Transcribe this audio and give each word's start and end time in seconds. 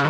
Oke, 0.00 0.08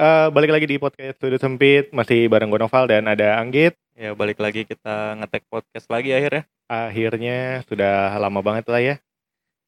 eh, 0.00 0.26
balik 0.32 0.48
lagi 0.48 0.64
di 0.64 0.80
podcast 0.80 1.20
Sudut 1.20 1.36
Sempit 1.36 1.92
masih 1.92 2.24
bareng 2.32 2.48
gue 2.48 2.56
Noval 2.56 2.88
dan 2.88 3.04
ada 3.04 3.36
Anggit. 3.36 3.76
Ya 3.92 4.16
balik 4.16 4.40
lagi 4.40 4.64
kita 4.64 5.20
ngetek 5.20 5.44
podcast 5.52 5.92
lagi 5.92 6.16
akhirnya. 6.16 6.48
Akhirnya 6.72 7.68
sudah 7.68 8.16
lama 8.16 8.40
banget 8.40 8.64
lah 8.72 8.80
ya. 8.80 8.96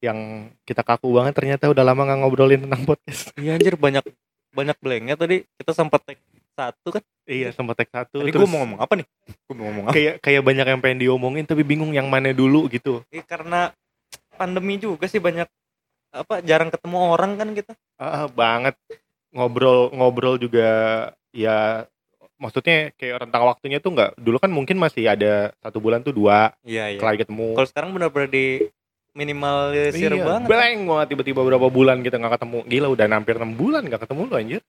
Yang 0.01 0.49
kita 0.65 0.81
kaku 0.81 1.13
banget 1.13 1.37
ternyata 1.37 1.69
udah 1.69 1.85
lama 1.85 2.01
nggak 2.01 2.19
ngobrolin 2.25 2.65
tentang 2.65 2.81
podcast. 2.81 3.29
Iya 3.37 3.61
anjir 3.61 3.77
banyak 3.77 4.09
banyak 4.57 4.77
blanknya 4.81 5.21
tadi 5.21 5.45
kita 5.61 5.77
sempat 5.77 6.01
tag 6.01 6.17
satu 6.53 6.87
kan. 6.93 7.03
Iya, 7.23 7.55
sempat 7.55 7.79
tag 7.79 7.89
satu. 7.89 8.19
Tadi 8.19 8.31
gue 8.31 8.49
mau 8.49 8.61
ngomong 8.61 8.79
apa 8.83 8.93
nih? 8.99 9.07
Gue 9.47 9.55
mau 9.55 9.65
ngomong 9.71 9.83
apa? 9.87 9.93
kayak 9.95 10.13
kayak 10.19 10.41
banyak 10.43 10.65
yang 10.67 10.79
pengen 10.83 10.99
diomongin 10.99 11.45
tapi 11.47 11.63
bingung 11.63 11.91
yang 11.91 12.11
mana 12.11 12.35
dulu 12.35 12.67
gitu. 12.67 12.99
Eh, 13.09 13.23
karena 13.23 13.71
pandemi 14.35 14.75
juga 14.75 15.07
sih 15.07 15.23
banyak 15.23 15.47
apa 16.13 16.45
jarang 16.45 16.69
ketemu 16.69 16.97
orang 17.09 17.31
kan 17.39 17.49
kita. 17.55 17.73
Ah, 17.97 18.27
banget 18.27 18.77
ngobrol 19.33 19.89
ngobrol 19.89 20.37
juga 20.37 20.69
ya 21.33 21.89
maksudnya 22.37 22.93
kayak 22.93 23.25
rentang 23.25 23.43
waktunya 23.49 23.81
tuh 23.81 23.95
nggak 23.95 24.19
dulu 24.21 24.37
kan 24.37 24.51
mungkin 24.53 24.77
masih 24.77 25.09
ada 25.09 25.55
satu 25.57 25.81
bulan 25.81 26.05
tuh 26.05 26.13
dua 26.13 26.53
Iya 26.61 26.93
iya. 26.93 26.99
kali 27.01 27.17
ketemu 27.17 27.57
Kalau 27.57 27.67
sekarang 27.71 27.89
benar-benar 27.97 28.29
di 28.29 28.67
minimalisir 29.17 30.11
Iya, 30.13 30.25
banget. 30.25 30.49
blank 30.49 30.79
banget 30.85 31.07
tiba-tiba 31.13 31.41
berapa 31.45 31.67
bulan 31.69 32.01
kita 32.01 32.17
nggak 32.17 32.33
ketemu 32.37 32.59
gila 32.67 32.87
udah 32.93 33.05
hampir 33.09 33.35
enam 33.37 33.53
bulan 33.53 33.81
nggak 33.85 34.01
ketemu 34.05 34.21
lu 34.27 34.35
anjir 34.37 34.61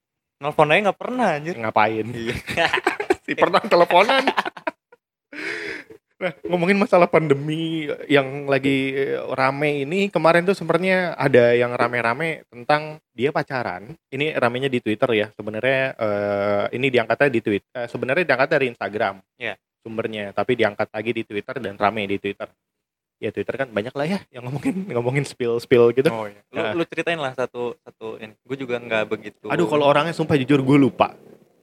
Nelfon 0.44 0.68
aja 0.68 0.80
nggak 0.92 1.00
pernah 1.00 1.28
anjir. 1.40 1.54
ngapain 1.56 2.04
Iya. 2.12 2.36
si 3.24 3.32
pernah 3.32 3.64
teleponan 3.64 4.28
nah 6.14 6.30
ngomongin 6.46 6.78
masalah 6.78 7.10
pandemi 7.10 7.84
yang 8.06 8.46
lagi 8.46 8.94
eh, 8.94 9.18
rame 9.34 9.82
ini 9.82 10.08
kemarin 10.08 10.46
tuh 10.46 10.54
sebenarnya 10.54 11.18
ada 11.18 11.52
yang 11.52 11.74
rame-rame 11.74 12.46
tentang 12.48 13.02
dia 13.12 13.34
pacaran 13.34 13.92
ini 14.08 14.30
ramenya 14.32 14.70
di 14.70 14.78
Twitter 14.78 15.10
ya 15.10 15.26
sebenarnya 15.34 15.80
eh, 15.98 16.64
ini 16.78 16.86
diangkatnya 16.88 17.28
di 17.28 17.40
Twitter 17.42 17.68
eh, 17.76 17.88
sebenarnya 17.90 18.24
diangkat 18.24 18.48
dari 18.52 18.66
Instagram 18.70 19.14
Iya. 19.36 19.58
sumbernya 19.82 20.30
tapi 20.32 20.54
diangkat 20.54 20.88
lagi 20.94 21.10
di 21.12 21.22
Twitter 21.26 21.56
dan 21.60 21.74
rame 21.76 22.06
di 22.06 22.16
Twitter 22.16 22.48
ya 23.16 23.30
Twitter 23.30 23.54
kan 23.56 23.68
banyak 23.68 23.90
lah 23.90 24.06
ya 24.06 24.18
yang 24.28 24.44
ngomongin 24.44 24.74
ngomongin 24.94 25.24
spill 25.24 25.56
spill 25.56 25.90
gitu 25.90 26.08
Oh 26.08 26.26
iya. 26.26 26.40
Lu, 26.50 26.58
Nah. 26.58 26.72
lu 26.72 26.82
ceritain 26.84 27.16
lah 27.16 27.32
satu 27.32 27.74
satu 27.80 28.18
ini. 28.18 28.34
Gue 28.40 28.56
juga 28.56 28.76
nggak 28.76 29.04
begitu. 29.06 29.46
aduh 29.48 29.64
kalau 29.64 29.86
orangnya 29.86 30.12
sumpah 30.12 30.34
jujur 30.36 30.60
gue 30.60 30.78
lupa 30.78 31.14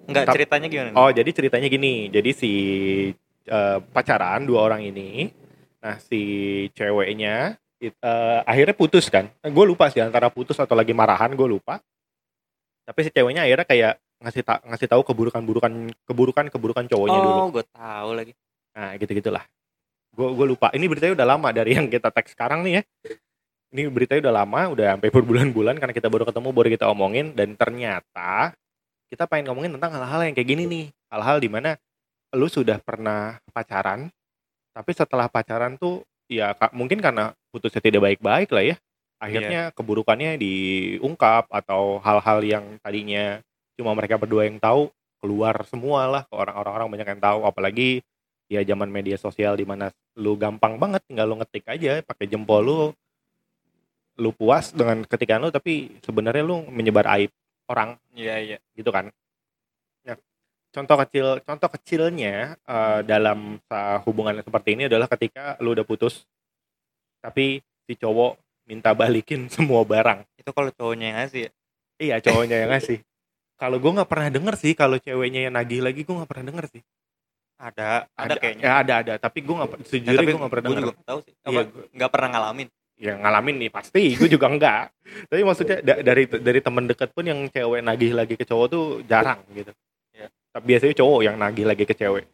nggak 0.01 0.33
ceritanya 0.33 0.67
gimana? 0.67 0.91
Oh, 0.93 1.07
jadi 1.07 1.29
ceritanya 1.29 1.67
gini. 1.67 2.09
Jadi 2.09 2.29
si 2.31 2.51
eh, 3.43 3.77
pacaran 3.87 4.43
dua 4.43 4.65
orang 4.65 4.81
ini. 4.81 5.29
Nah, 5.79 5.97
si 5.97 6.21
ceweknya 6.73 7.55
it- 7.77 7.95
eh, 7.95 8.39
akhirnya 8.43 8.73
putus 8.73 9.07
kan. 9.07 9.29
gue 9.39 9.65
lupa 9.65 9.87
sih 9.87 10.01
antara 10.01 10.27
putus 10.27 10.57
atau 10.57 10.73
lagi 10.73 10.91
marahan, 10.91 11.31
gue 11.31 11.47
lupa. 11.47 11.79
Tapi 12.81 12.99
si 13.01 13.09
ceweknya 13.09 13.45
akhirnya 13.45 13.65
kayak 13.65 13.93
ngasih 14.21 14.41
ta 14.41 14.61
ngasih 14.63 14.87
tahu 14.89 15.01
keburukan-burukan 15.01 15.73
keburukan-keburukan 16.05 16.85
cowoknya 16.89 17.19
dulu. 17.19 17.39
oh, 17.39 17.49
gue 17.49 17.65
tahu 17.69 18.09
lagi. 18.13 18.33
Nah, 18.73 18.93
gitu-gitulah. 18.97 19.43
Gue 20.21 20.37
gue 20.37 20.47
lupa. 20.53 20.69
Ini 20.69 20.85
beritanya 20.85 21.17
udah 21.17 21.27
lama 21.33 21.49
dari 21.49 21.73
yang 21.73 21.89
kita 21.89 22.13
teks 22.13 22.37
sekarang 22.37 22.61
nih 22.61 22.77
ya. 22.77 22.81
Ini 23.73 23.89
beritanya 23.89 24.29
udah 24.29 24.35
lama, 24.45 24.61
udah 24.77 24.85
sampai 24.93 25.09
berbulan-bulan 25.09 25.81
karena 25.81 25.93
kita 25.97 26.13
baru 26.13 26.29
ketemu, 26.29 26.49
baru 26.53 26.69
kita 26.69 26.85
omongin 26.93 27.33
dan 27.33 27.57
ternyata 27.57 28.53
kita 29.09 29.25
pengen 29.25 29.49
ngomongin 29.49 29.73
tentang 29.73 29.97
hal-hal 29.97 30.21
yang 30.29 30.37
kayak 30.37 30.49
gini 30.53 30.63
nih. 30.69 30.85
Hal-hal 31.09 31.41
di 31.41 31.49
mana 31.49 31.73
lu 32.37 32.45
sudah 32.45 32.77
pernah 32.77 33.41
pacaran, 33.49 34.13
tapi 34.77 34.91
setelah 34.93 35.25
pacaran 35.25 35.73
tuh 35.81 36.05
ya 36.29 36.53
mungkin 36.69 37.01
karena 37.01 37.33
putusnya 37.49 37.81
tidak 37.81 38.05
baik-baik 38.05 38.53
lah 38.53 38.63
ya. 38.63 38.75
Akhirnya 39.17 39.73
keburukannya 39.73 40.37
diungkap 40.37 41.49
atau 41.49 41.97
hal-hal 42.05 42.39
yang 42.45 42.65
tadinya 42.85 43.41
cuma 43.73 43.97
mereka 43.97 44.21
berdua 44.21 44.45
yang 44.45 44.61
tahu 44.61 44.93
keluar 45.17 45.65
semua 45.65 46.05
lah 46.05 46.23
ke 46.29 46.33
orang-orang 46.37 46.85
banyak 46.89 47.07
yang 47.17 47.21
tahu 47.21 47.39
apalagi 47.45 48.05
ya 48.51 48.67
zaman 48.67 48.91
media 48.91 49.15
sosial 49.15 49.55
di 49.55 49.63
mana 49.63 49.87
lu 50.19 50.35
gampang 50.35 50.75
banget 50.75 50.99
tinggal 51.07 51.31
lu 51.31 51.39
ngetik 51.39 51.63
aja 51.71 52.03
pakai 52.03 52.27
jempol 52.27 52.59
lu 52.59 52.77
lu 54.19 54.35
puas 54.35 54.75
dengan 54.75 55.07
ketikan 55.07 55.39
lu 55.39 55.55
tapi 55.55 55.95
sebenarnya 56.03 56.43
lu 56.43 56.67
menyebar 56.67 57.07
aib 57.15 57.31
orang. 57.71 57.95
Iya 58.11 58.35
iya. 58.43 58.57
gitu 58.75 58.91
kan? 58.91 59.07
Ya, 60.03 60.19
contoh 60.75 60.99
kecil 61.07 61.39
contoh 61.47 61.69
kecilnya 61.71 62.59
eh, 62.59 62.99
dalam 63.07 63.63
sa- 63.71 64.03
hubungan 64.03 64.43
seperti 64.43 64.75
ini 64.75 64.91
adalah 64.91 65.07
ketika 65.07 65.55
lu 65.63 65.71
udah 65.71 65.87
putus 65.87 66.27
tapi 67.23 67.63
si 67.87 67.95
cowok 67.95 68.35
minta 68.67 68.91
balikin 68.91 69.47
semua 69.55 69.87
barang. 69.87 70.27
Itu 70.35 70.51
kalau 70.51 70.75
cowoknya 70.75 71.05
yang 71.15 71.17
ngasih 71.23 71.41
ya. 71.47 71.51
iya 72.03 72.15
cowoknya 72.19 72.67
yang 72.67 72.71
ngasih. 72.75 72.99
Kalau 73.55 73.77
gue 73.79 73.91
nggak 73.95 74.09
pernah 74.11 74.27
denger 74.27 74.55
sih 74.59 74.73
kalau 74.75 74.99
ceweknya 74.99 75.47
yang 75.47 75.55
nagih 75.55 75.79
lagi 75.79 76.03
gue 76.03 76.15
nggak 76.19 76.27
pernah 76.27 76.51
denger 76.51 76.67
sih 76.75 76.83
Ada, 77.61 78.09
ada, 78.11 78.33
kayaknya. 78.35 78.63
ya 78.63 78.73
ada 78.75 78.93
ada 78.97 79.13
tapi 79.15 79.39
gue 79.39 79.53
nggak 79.53 79.69
Ya, 79.71 79.85
sejujurnya 79.85 80.17
tapi 80.17 80.27
gue 80.27 80.39
nggak 80.39 80.51
pernah 80.51 80.65
denger 80.65 80.81
juga 80.83 81.03
tahu 81.05 81.19
sih. 81.21 81.33
Apa, 81.37 81.49
Iya, 81.51 81.61
nggak 81.93 82.11
pernah 82.11 82.29
ngalamin. 82.31 82.67
ya 82.97 83.13
ngalamin 83.15 83.55
nih 83.57 83.69
pasti 83.69 84.01
gue 84.13 84.29
juga 84.29 84.45
enggak 84.47 84.83
tapi 85.25 85.41
maksudnya 85.41 85.77
da- 85.79 86.01
dari 86.03 86.23
dari 86.27 86.59
teman 86.59 86.85
dekat 86.85 87.09
pun 87.09 87.21
yang 87.23 87.39
cewek 87.47 87.81
nagih 87.81 88.11
lagi 88.11 88.33
ke 88.33 88.43
cowok 88.43 88.67
tuh 88.67 88.85
jarang 89.03 89.41
gitu 89.51 89.73
Ya. 90.11 90.29
tapi 90.51 90.65
biasanya 90.67 90.93
cowok 90.95 91.19
yang 91.21 91.35
nagih 91.35 91.65
lagi 91.65 91.81
ke 91.83 91.93
cewek 91.93 92.25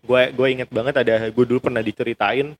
gue 0.00 0.22
gue 0.30 0.46
inget 0.48 0.68
banget 0.68 0.94
ada 0.96 1.26
gue 1.26 1.44
dulu 1.44 1.58
pernah 1.60 1.80
diceritain 1.80 2.54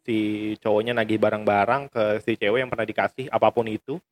si 0.00 0.16
cowoknya 0.56 0.96
nagih 0.96 1.16
barang-barang 1.16 1.86
ke 1.86 2.02
si 2.20 2.34
cewek 2.34 2.58
yang 2.58 2.68
pernah 2.68 2.82
dikasih 2.84 3.26
apa 3.28 3.46
pun 3.48 3.66
itu 3.66 4.02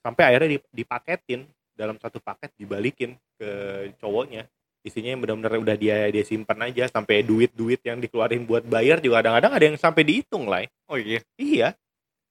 sampai 0.00 0.22
akhirnya 0.26 0.58
dip- 0.58 0.70
dipaketin 0.72 1.46
dalam 1.70 1.94
satu 1.96 2.18
paket 2.18 2.50
dibalikin 2.56 3.14
ke 3.36 3.50
cowoknya 3.96 4.42
isinya 4.84 5.16
yang 5.16 5.20
benar-benar 5.24 5.56
udah 5.56 5.76
dia 5.80 6.06
dia 6.12 6.22
simpan 6.22 6.60
aja 6.68 6.84
sampai 6.92 7.24
duit-duit 7.24 7.80
yang 7.82 7.98
dikeluarin 7.98 8.44
buat 8.44 8.62
bayar 8.68 9.00
juga 9.00 9.24
kadang-kadang 9.24 9.52
ada 9.56 9.64
yang 9.64 9.78
sampai 9.80 10.04
dihitung 10.04 10.44
lah 10.46 10.68
Oh 10.92 11.00
iya. 11.00 11.24
Iya. 11.40 11.68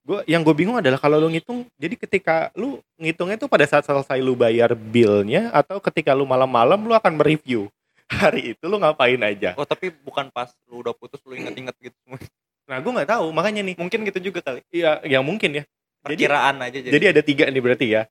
Gua 0.04 0.20
yang 0.28 0.44
gue 0.44 0.52
bingung 0.52 0.76
adalah 0.76 1.00
kalau 1.00 1.16
lu 1.16 1.32
ngitung, 1.32 1.64
jadi 1.80 1.96
ketika 1.96 2.52
lu 2.54 2.76
ngitungnya 3.00 3.40
tuh 3.40 3.48
pada 3.48 3.64
saat 3.64 3.88
selesai 3.88 4.20
lu 4.20 4.36
bayar 4.36 4.76
billnya 4.76 5.48
atau 5.48 5.80
ketika 5.80 6.12
lu 6.12 6.28
malam-malam 6.28 6.76
lu 6.76 6.92
akan 6.92 7.16
mereview 7.16 7.72
hari 8.06 8.52
itu 8.52 8.64
lu 8.68 8.76
ngapain 8.76 9.16
aja. 9.24 9.56
Oh 9.56 9.64
tapi 9.64 9.88
bukan 9.90 10.28
pas 10.28 10.52
lu 10.68 10.84
udah 10.84 10.92
putus 10.92 11.18
lu 11.24 11.32
inget-inget 11.34 11.72
gitu. 11.80 11.96
Nah 12.68 12.78
gue 12.84 12.92
nggak 12.92 13.10
tahu 13.16 13.32
makanya 13.32 13.64
nih. 13.64 13.74
Mungkin 13.80 14.04
gitu 14.04 14.30
juga 14.30 14.44
kali. 14.44 14.60
Iya, 14.68 15.00
yang 15.08 15.24
mungkin 15.24 15.56
ya. 15.56 15.64
Jadi, 16.04 16.20
Perkiraan 16.28 16.56
aja 16.60 16.78
jadi. 16.84 16.92
jadi 16.92 17.06
ada 17.16 17.22
tiga 17.24 17.44
nih 17.48 17.62
berarti 17.64 17.86
ya. 17.88 18.02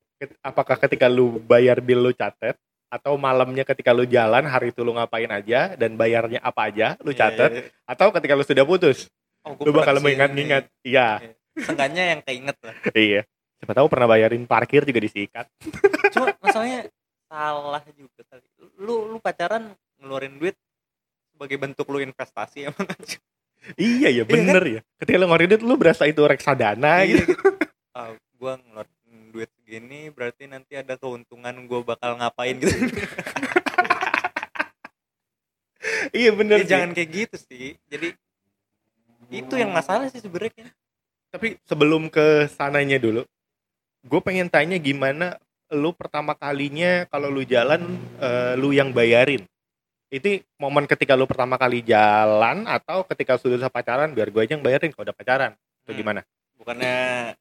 Apakah 0.41 0.81
ketika 0.81 1.05
lu 1.05 1.37
bayar 1.45 1.77
bill 1.77 2.09
lu 2.09 2.11
catet 2.17 2.57
atau 2.93 3.17
malamnya 3.17 3.65
ketika 3.65 3.89
lu 3.89 4.05
jalan 4.05 4.45
hari 4.45 4.69
itu 4.69 4.85
lu 4.85 4.93
ngapain 4.93 5.25
aja 5.33 5.73
dan 5.73 5.97
bayarnya 5.97 6.37
apa 6.45 6.69
aja 6.69 6.93
lu 7.01 7.09
Iya, 7.09 7.17
catet 7.25 7.49
iya, 7.49 7.61
iya. 7.65 7.89
atau 7.89 8.13
ketika 8.13 8.37
lu 8.37 8.45
sudah 8.45 8.65
putus 8.69 9.09
Oh, 9.43 9.59
lu 9.59 9.75
bakal 9.75 9.99
mengingat-ingat. 9.99 10.71
Iya, 10.87 11.19
Seenggaknya 11.59 12.15
yang 12.15 12.21
keinget 12.23 12.55
lah. 12.63 12.75
iya. 12.95 13.27
Siapa 13.59 13.75
tahu 13.75 13.91
pernah 13.91 14.07
bayarin 14.07 14.47
parkir 14.47 14.87
juga 14.87 15.03
disikat. 15.03 15.51
Cuma 16.15 16.31
masalahnya 16.39 16.87
salah 17.27 17.83
juga 17.91 18.23
kali. 18.31 18.47
Lu 18.79 19.11
lu 19.11 19.19
pacaran 19.19 19.75
ngeluarin 19.99 20.39
duit 20.39 20.55
sebagai 21.35 21.59
bentuk 21.59 21.91
lu 21.91 21.99
investasi 21.99 22.63
emang 22.71 22.87
aja. 22.87 23.19
Iya 23.75 24.07
ya 24.11 24.11
Iya 24.11 24.23
bener 24.23 24.63
ya. 24.63 24.81
Ketika 25.03 25.19
lu 25.19 25.27
ngeluarin 25.27 25.49
duit 25.51 25.63
lu 25.67 25.75
berasa 25.75 26.07
itu 26.07 26.23
reksadana 26.23 27.03
Iya, 27.03 27.27
gitu. 27.27 27.35
gitu. 27.35 27.47
Ah, 27.91 28.15
gua 28.39 28.55
ngeluarin 28.63 28.95
segini 29.73 30.13
berarti 30.13 30.45
nanti 30.45 30.77
ada 30.77 30.93
keuntungan 31.01 31.65
gua 31.65 31.81
bakal 31.81 32.13
ngapain 32.21 32.61
gitu. 32.61 32.69
iya 36.13 36.29
bener 36.29 36.61
Ya, 36.61 36.65
sih. 36.65 36.69
jangan 36.69 36.89
kayak 36.93 37.09
gitu 37.09 37.35
sih. 37.41 37.73
Jadi 37.89 38.13
itu 39.33 39.53
yang 39.57 39.73
masalah 39.73 40.13
sih 40.13 40.21
sebenarnya. 40.21 40.69
Tapi 41.33 41.57
sebelum 41.65 42.05
ke 42.13 42.45
sananya 42.53 43.01
dulu, 43.01 43.25
gue 44.05 44.21
pengen 44.21 44.45
tanya 44.45 44.77
gimana 44.77 45.41
lu 45.73 45.89
pertama 45.89 46.37
kalinya 46.37 47.09
kalau 47.09 47.33
lu 47.33 47.41
jalan 47.41 47.97
eh, 48.21 48.53
lu 48.53 48.77
yang 48.77 48.93
bayarin. 48.93 49.41
Itu 50.13 50.37
momen 50.61 50.85
ketika 50.85 51.17
lu 51.17 51.25
pertama 51.25 51.57
kali 51.57 51.81
jalan 51.81 52.69
atau 52.69 53.01
ketika 53.09 53.41
sudah 53.41 53.73
pacaran 53.73 54.13
biar 54.13 54.29
gue 54.29 54.41
aja 54.45 54.53
yang 54.53 54.61
bayarin 54.61 54.93
kalau 54.93 55.09
udah 55.09 55.17
pacaran. 55.17 55.57
Itu 55.81 55.97
Hmm. 55.97 55.99
gimana? 56.05 56.21
Bukannya 56.61 57.33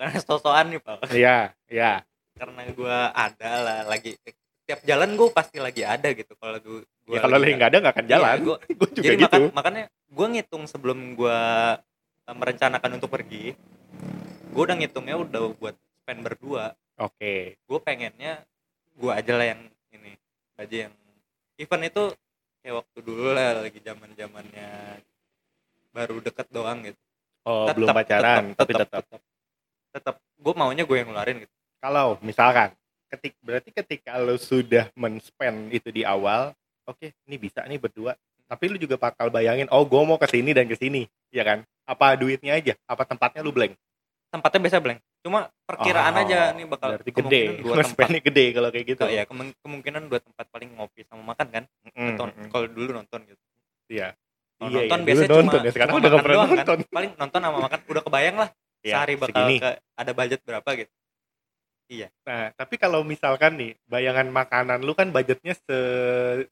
bukannya 0.00 0.20
sosokan 0.24 0.66
nih, 0.72 0.80
Pak. 0.80 0.98
Iya, 1.12 1.38
iya. 1.68 1.92
Karena 2.40 2.62
gua 2.72 3.12
ada 3.12 3.50
lah 3.60 3.78
lagi 3.84 4.16
tiap 4.64 4.80
jalan 4.88 5.12
gue 5.12 5.28
pasti 5.28 5.60
lagi 5.60 5.84
ada 5.84 6.08
gitu 6.16 6.32
kalau 6.40 6.56
gua, 6.56 6.80
gua 7.04 7.16
Ya 7.18 7.20
kalau 7.20 7.36
lagi 7.36 7.52
nggak 7.52 7.68
ada 7.68 7.78
nggak 7.84 7.94
akan 8.00 8.06
jalan. 8.08 8.32
Iya, 8.32 8.44
gua- 8.48 8.60
gue 8.80 8.88
juga 8.96 9.04
jadi 9.04 9.16
gitu. 9.20 9.28
makan, 9.28 9.40
makanya 9.52 9.82
gue 10.08 10.26
ngitung 10.32 10.64
sebelum 10.64 10.98
gue 11.20 11.38
merencanakan 12.30 12.90
untuk 12.96 13.10
pergi 13.10 13.58
gue 14.54 14.62
udah 14.62 14.78
ngitungnya 14.78 15.18
udah 15.18 15.50
buat 15.58 15.74
spend 15.98 16.22
berdua 16.22 16.78
Oke. 16.94 17.58
gue 17.58 17.78
pengennya 17.82 18.38
gue 18.94 19.10
aja 19.10 19.32
lah 19.34 19.46
yang 19.50 19.62
ini 19.90 20.14
aja 20.54 20.76
yang 20.86 20.94
event 21.58 21.90
itu 21.90 22.02
kayak 22.62 22.74
waktu 22.78 22.98
dulu 23.02 23.34
lah 23.34 23.66
lagi 23.66 23.82
zaman 23.82 24.14
zamannya 24.14 25.02
baru 25.90 26.22
deket 26.22 26.46
doang 26.54 26.86
gitu 26.86 27.02
Oh, 27.40 27.64
Tetep, 27.66 27.76
belum 27.82 27.88
pacaran, 27.96 28.42
tetep, 28.52 28.56
tapi 28.60 28.72
tetep, 28.76 28.88
tetap. 29.00 29.20
Tetep 29.90 30.14
gue 30.16 30.54
maunya 30.54 30.82
gue 30.82 30.96
yang 30.96 31.08
ngeluarin 31.08 31.42
gitu 31.42 31.54
Kalau 31.78 32.18
misalkan 32.20 32.70
ketik 33.06 33.34
berarti 33.40 33.70
ketika 33.72 34.14
lo 34.16 34.36
sudah 34.36 34.86
men-spend 34.94 35.72
itu 35.72 35.88
di 35.88 36.04
awal, 36.04 36.54
oke, 36.84 37.10
ini 37.24 37.36
bisa 37.36 37.64
nih 37.64 37.76
berdua. 37.76 38.14
Tapi 38.44 38.66
lu 38.66 38.76
juga 38.76 38.94
bakal 38.94 39.28
bayangin, 39.28 39.66
oh 39.68 39.82
gue 39.82 39.98
mau 40.00 40.14
ke 40.14 40.26
sini 40.26 40.50
dan 40.50 40.66
ke 40.66 40.74
sini, 40.74 41.04
ya 41.28 41.42
kan? 41.42 41.58
Apa 41.84 42.14
duitnya 42.14 42.54
aja? 42.54 42.78
Apa 42.84 43.02
tempatnya 43.02 43.40
lu 43.40 43.50
blank? 43.50 43.74
tempatnya 44.30 44.62
biasa 44.62 44.78
blank 44.78 44.98
cuma 45.20 45.50
perkiraan 45.66 46.14
Oh, 46.14 46.22
aja 46.22 46.38
nih 46.54 46.62
bakal 46.64 46.88
berarti 46.94 47.10
gede. 47.10 47.42
dua 47.60 47.82
tempat 47.82 48.08
gede 48.22 48.44
kalau 48.54 48.68
kayak 48.70 48.86
gitu. 48.86 49.02
ya 49.10 49.22
kemungkinan 49.26 50.06
dua 50.06 50.22
tempat 50.22 50.46
paling 50.48 50.70
ngopi 50.78 51.02
sama 51.04 51.34
makan 51.34 51.46
kan 51.50 51.64
Mm, 51.90 52.14
nonton 52.14 52.28
mm, 52.30 52.48
kalau 52.48 52.66
dulu 52.70 52.90
nonton 52.94 53.20
gitu 53.26 53.42
Iya. 53.90 54.14
Kalau 54.54 54.70
Iya, 54.70 54.76
nonton 54.86 54.98
iya, 55.02 55.06
biasanya 55.10 55.26
dulu 55.26 55.34
cuma, 55.34 55.50
nonton 55.50 55.60
ya, 55.60 55.72
sekarang 55.74 55.90
cuma 55.90 55.98
udah 55.98 56.10
makan 56.14 56.22
doang 56.30 56.50
nonton. 56.54 56.78
kan 56.78 56.92
paling 56.94 57.10
nonton 57.18 57.40
sama 57.42 57.58
makan 57.58 57.78
udah 57.84 58.02
kebayang 58.06 58.36
lah 58.38 58.48
Ya, 58.80 58.96
sehari 58.96 59.14
bakal 59.20 59.44
segini. 59.44 59.56
ke, 59.60 59.70
ada 59.96 60.12
budget 60.16 60.40
berapa 60.44 60.70
gitu 60.76 60.92
Nah, 62.22 62.54
tapi 62.54 62.78
kalau 62.78 63.02
misalkan 63.02 63.58
nih, 63.58 63.74
bayangan 63.90 64.30
makanan 64.30 64.78
lu 64.86 64.94
kan 64.94 65.10
budgetnya 65.10 65.58
se 65.58 65.78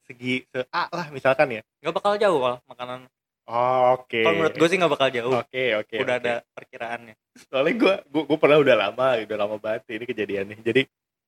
segi 0.03 0.43
se 0.51 0.67
A 0.67 0.91
lah 0.91 1.07
misalkan 1.15 1.47
ya. 1.47 1.61
nggak 1.79 1.95
bakal 1.95 2.19
jauh 2.19 2.39
kalau 2.43 2.59
makanan 2.67 3.07
Oh, 3.49 3.97
Oke. 3.97 4.21
kalau 4.21 4.35
menurut 4.45 4.53
gue 4.61 4.67
sih 4.69 4.77
nggak 4.77 4.93
bakal 4.93 5.09
jauh 5.09 5.33
Oke, 5.41 5.73
oke. 5.73 5.95
udah 5.97 6.15
oke. 6.19 6.21
ada 6.21 6.33
perkiraannya 6.53 7.15
Soalnya 7.49 7.73
gue 7.81 7.93
gue 8.11 8.23
gue 8.29 8.37
pernah 8.37 8.57
udah 8.61 8.75
lama, 8.77 9.07
udah 9.25 9.37
lama 9.39 9.55
banget 9.57 9.81
sih 9.89 9.95
ini 9.97 10.05
kejadiannya. 10.05 10.57
Jadi 10.61 10.81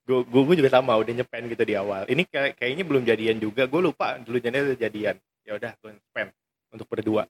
gue 0.05 0.19
gue 0.27 0.55
juga 0.59 0.69
sama 0.69 0.93
udah 0.99 1.13
nyepen 1.17 1.47
gitu 1.49 1.63
di 1.65 1.73
awal. 1.79 2.03
Ini 2.05 2.21
kayak 2.29 2.59
kayaknya 2.59 2.83
belum 2.85 3.03
jadian 3.07 3.39
juga. 3.41 3.63
Gue 3.65 3.81
lupa 3.81 4.19
dulu 4.21 4.37
jadinya 4.37 4.69
udah 4.69 4.77
jadian. 4.77 5.15
Ya 5.47 5.55
udah 5.57 5.71
gue 5.81 5.91
spend 6.11 6.29
untuk 6.69 6.85
berdua. 6.91 7.25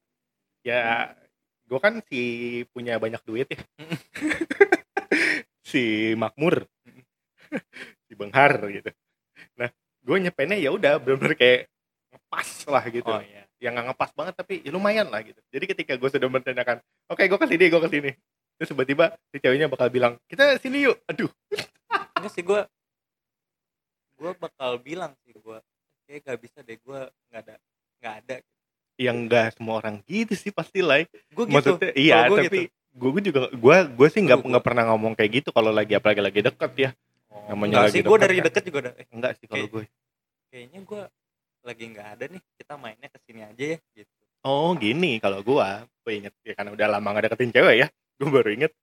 Ya 0.66 1.14
gue 1.72 1.80
kan 1.80 2.04
si 2.12 2.22
punya 2.76 3.00
banyak 3.00 3.24
duit 3.24 3.48
ya. 3.48 3.60
si 5.72 6.12
makmur. 6.20 6.68
si 8.08 8.14
benghar 8.20 8.60
gitu. 8.68 8.92
Nah, 9.56 9.72
gue 10.04 10.18
nyepennya 10.20 10.60
ya 10.60 10.76
udah 10.76 11.00
bener-bener 11.00 11.40
kayak 11.40 11.60
ngepas 12.12 12.50
lah 12.68 12.84
gitu. 12.92 13.08
oh 13.08 13.24
iya 13.24 13.48
yang 13.62 13.78
nggak 13.78 13.94
ngepas 13.94 14.12
banget 14.18 14.34
tapi 14.36 14.54
ya 14.66 14.74
lumayan 14.74 15.08
lah 15.08 15.22
gitu. 15.22 15.38
Jadi 15.54 15.66
ketika 15.70 15.94
gue 15.96 16.10
sudah 16.10 16.28
merencanakan, 16.28 16.82
oke 17.08 17.24
gue 17.24 17.40
ke 17.40 17.48
sini, 17.48 17.66
gue 17.70 17.82
ke 17.88 17.90
sini. 17.94 18.12
Terus 18.58 18.68
tiba-tiba 18.74 19.06
si 19.30 19.38
ceweknya 19.38 19.70
bakal 19.70 19.88
bilang, 19.94 20.18
kita 20.26 20.58
sini 20.58 20.90
yuk. 20.90 20.98
Aduh, 21.06 21.30
enggak 22.18 22.34
sih 22.34 22.42
gue 22.42 22.62
gue 24.22 24.32
bakal 24.38 24.78
bilang 24.82 25.14
sih 25.26 25.34
gue 25.34 25.58
kayak 26.06 26.22
gak 26.26 26.40
bisa 26.46 26.60
deh 26.62 26.78
gue 26.78 27.00
nggak 27.34 27.42
ada 27.42 27.56
nggak 27.98 28.14
ada 28.22 28.36
yang 29.00 29.28
enggak 29.28 29.56
semua 29.56 29.80
orang 29.80 30.00
gitu 30.06 30.34
sih 30.36 30.52
pasti 30.52 30.80
lah. 30.80 31.04
gue 31.06 31.46
gitu 31.48 31.52
Maksudnya 31.52 31.92
iya, 31.96 32.28
gua 32.28 32.44
tapi 32.44 32.68
gue 32.72 33.22
juga 33.24 33.42
gue 33.50 33.78
gue 33.96 34.08
sih 34.12 34.22
nggak 34.24 34.40
nggak 34.44 34.64
pernah 34.64 34.84
ngomong 34.92 35.14
kayak 35.16 35.32
gitu 35.42 35.50
kalau 35.56 35.72
lagi 35.72 35.96
apalagi 35.96 36.22
lagi 36.22 36.40
deket 36.44 36.72
ya. 36.76 36.90
Oh, 37.32 37.48
namanya 37.56 37.88
lagi 37.88 38.00
sih 38.00 38.02
gue 38.04 38.18
dari 38.20 38.38
kan. 38.40 38.46
deket 38.52 38.64
juga 38.68 38.78
udah 38.88 38.94
eh, 39.00 39.06
Enggak 39.12 39.32
sih 39.40 39.46
kalau 39.48 39.66
gue. 39.68 39.84
kayaknya 40.52 40.80
gue 40.84 41.02
lagi 41.62 41.84
nggak 41.94 42.08
ada 42.18 42.24
nih 42.28 42.42
kita 42.60 42.74
mainnya 42.76 43.08
ke 43.08 43.20
sini 43.24 43.42
aja 43.46 43.64
ya 43.76 43.78
gitu 43.96 44.14
Oh 44.42 44.74
gini 44.74 45.22
kalau 45.22 45.46
gue, 45.46 45.68
gue 46.02 46.12
inget 46.18 46.34
ya 46.42 46.58
karena 46.58 46.74
udah 46.74 46.88
lama 46.90 47.14
gak 47.14 47.30
deketin 47.30 47.54
cewek 47.54 47.76
ya. 47.78 47.88
Gue 48.18 48.30
baru 48.34 48.50
inget, 48.50 48.74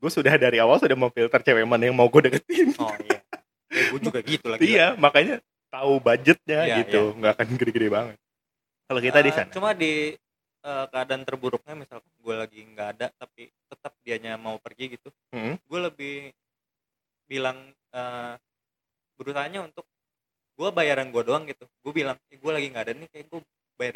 gue 0.00 0.08
sudah 0.08 0.32
dari 0.40 0.56
awal 0.56 0.80
sudah 0.80 0.96
memfilter 0.96 1.36
cewek 1.44 1.68
mana 1.68 1.84
yang 1.84 1.96
mau 2.00 2.08
gue 2.08 2.32
deketin. 2.32 2.72
oh 2.80 2.96
iya 3.04 3.20
eh, 3.76 3.92
gue 3.92 4.00
juga 4.00 4.24
gitu 4.24 4.48
lagi 4.48 4.64
iya, 4.64 4.96
makanya 4.96 5.44
tahu 5.68 6.00
budgetnya 6.00 6.64
Iya, 6.64 6.76
gitu, 6.80 7.12
nggak 7.12 7.32
akan 7.36 7.46
gede-gede 7.60 7.88
banget. 7.92 8.16
Kalau 8.86 9.00
kita 9.00 9.18
di 9.18 9.28
Eh, 9.28 9.34
sana. 9.34 9.50
cuma 9.50 9.70
di 9.72 10.14
eh, 10.62 10.86
keadaan 10.88 11.22
terburuknya 11.22 11.74
misalkan 11.76 12.10
gue 12.16 12.34
lagi 12.34 12.58
nggak 12.64 12.88
ada 12.92 13.06
tapi 13.14 13.46
tetap 13.64 13.92
dianya 14.00 14.34
mau 14.34 14.58
pergi 14.58 14.96
gitu 14.96 15.14
Hmm. 15.30 15.54
gue 15.56 15.80
lebih 15.80 16.16
bilang 17.26 17.58
eh 17.88 18.34
berusahanya 19.14 19.62
untuk 19.62 19.86
gue 20.54 20.68
bayaran 20.70 21.08
gue 21.08 21.22
doang 21.22 21.44
gitu 21.44 21.66
gue 21.66 21.92
bilang 21.92 22.18
eh, 22.26 22.36
gue 22.36 22.52
lagi 22.52 22.66
nggak 22.68 22.82
ada 22.82 22.92
nih 22.94 23.08
kayak 23.08 23.26
gue 23.26 23.40
bayar 23.76 23.94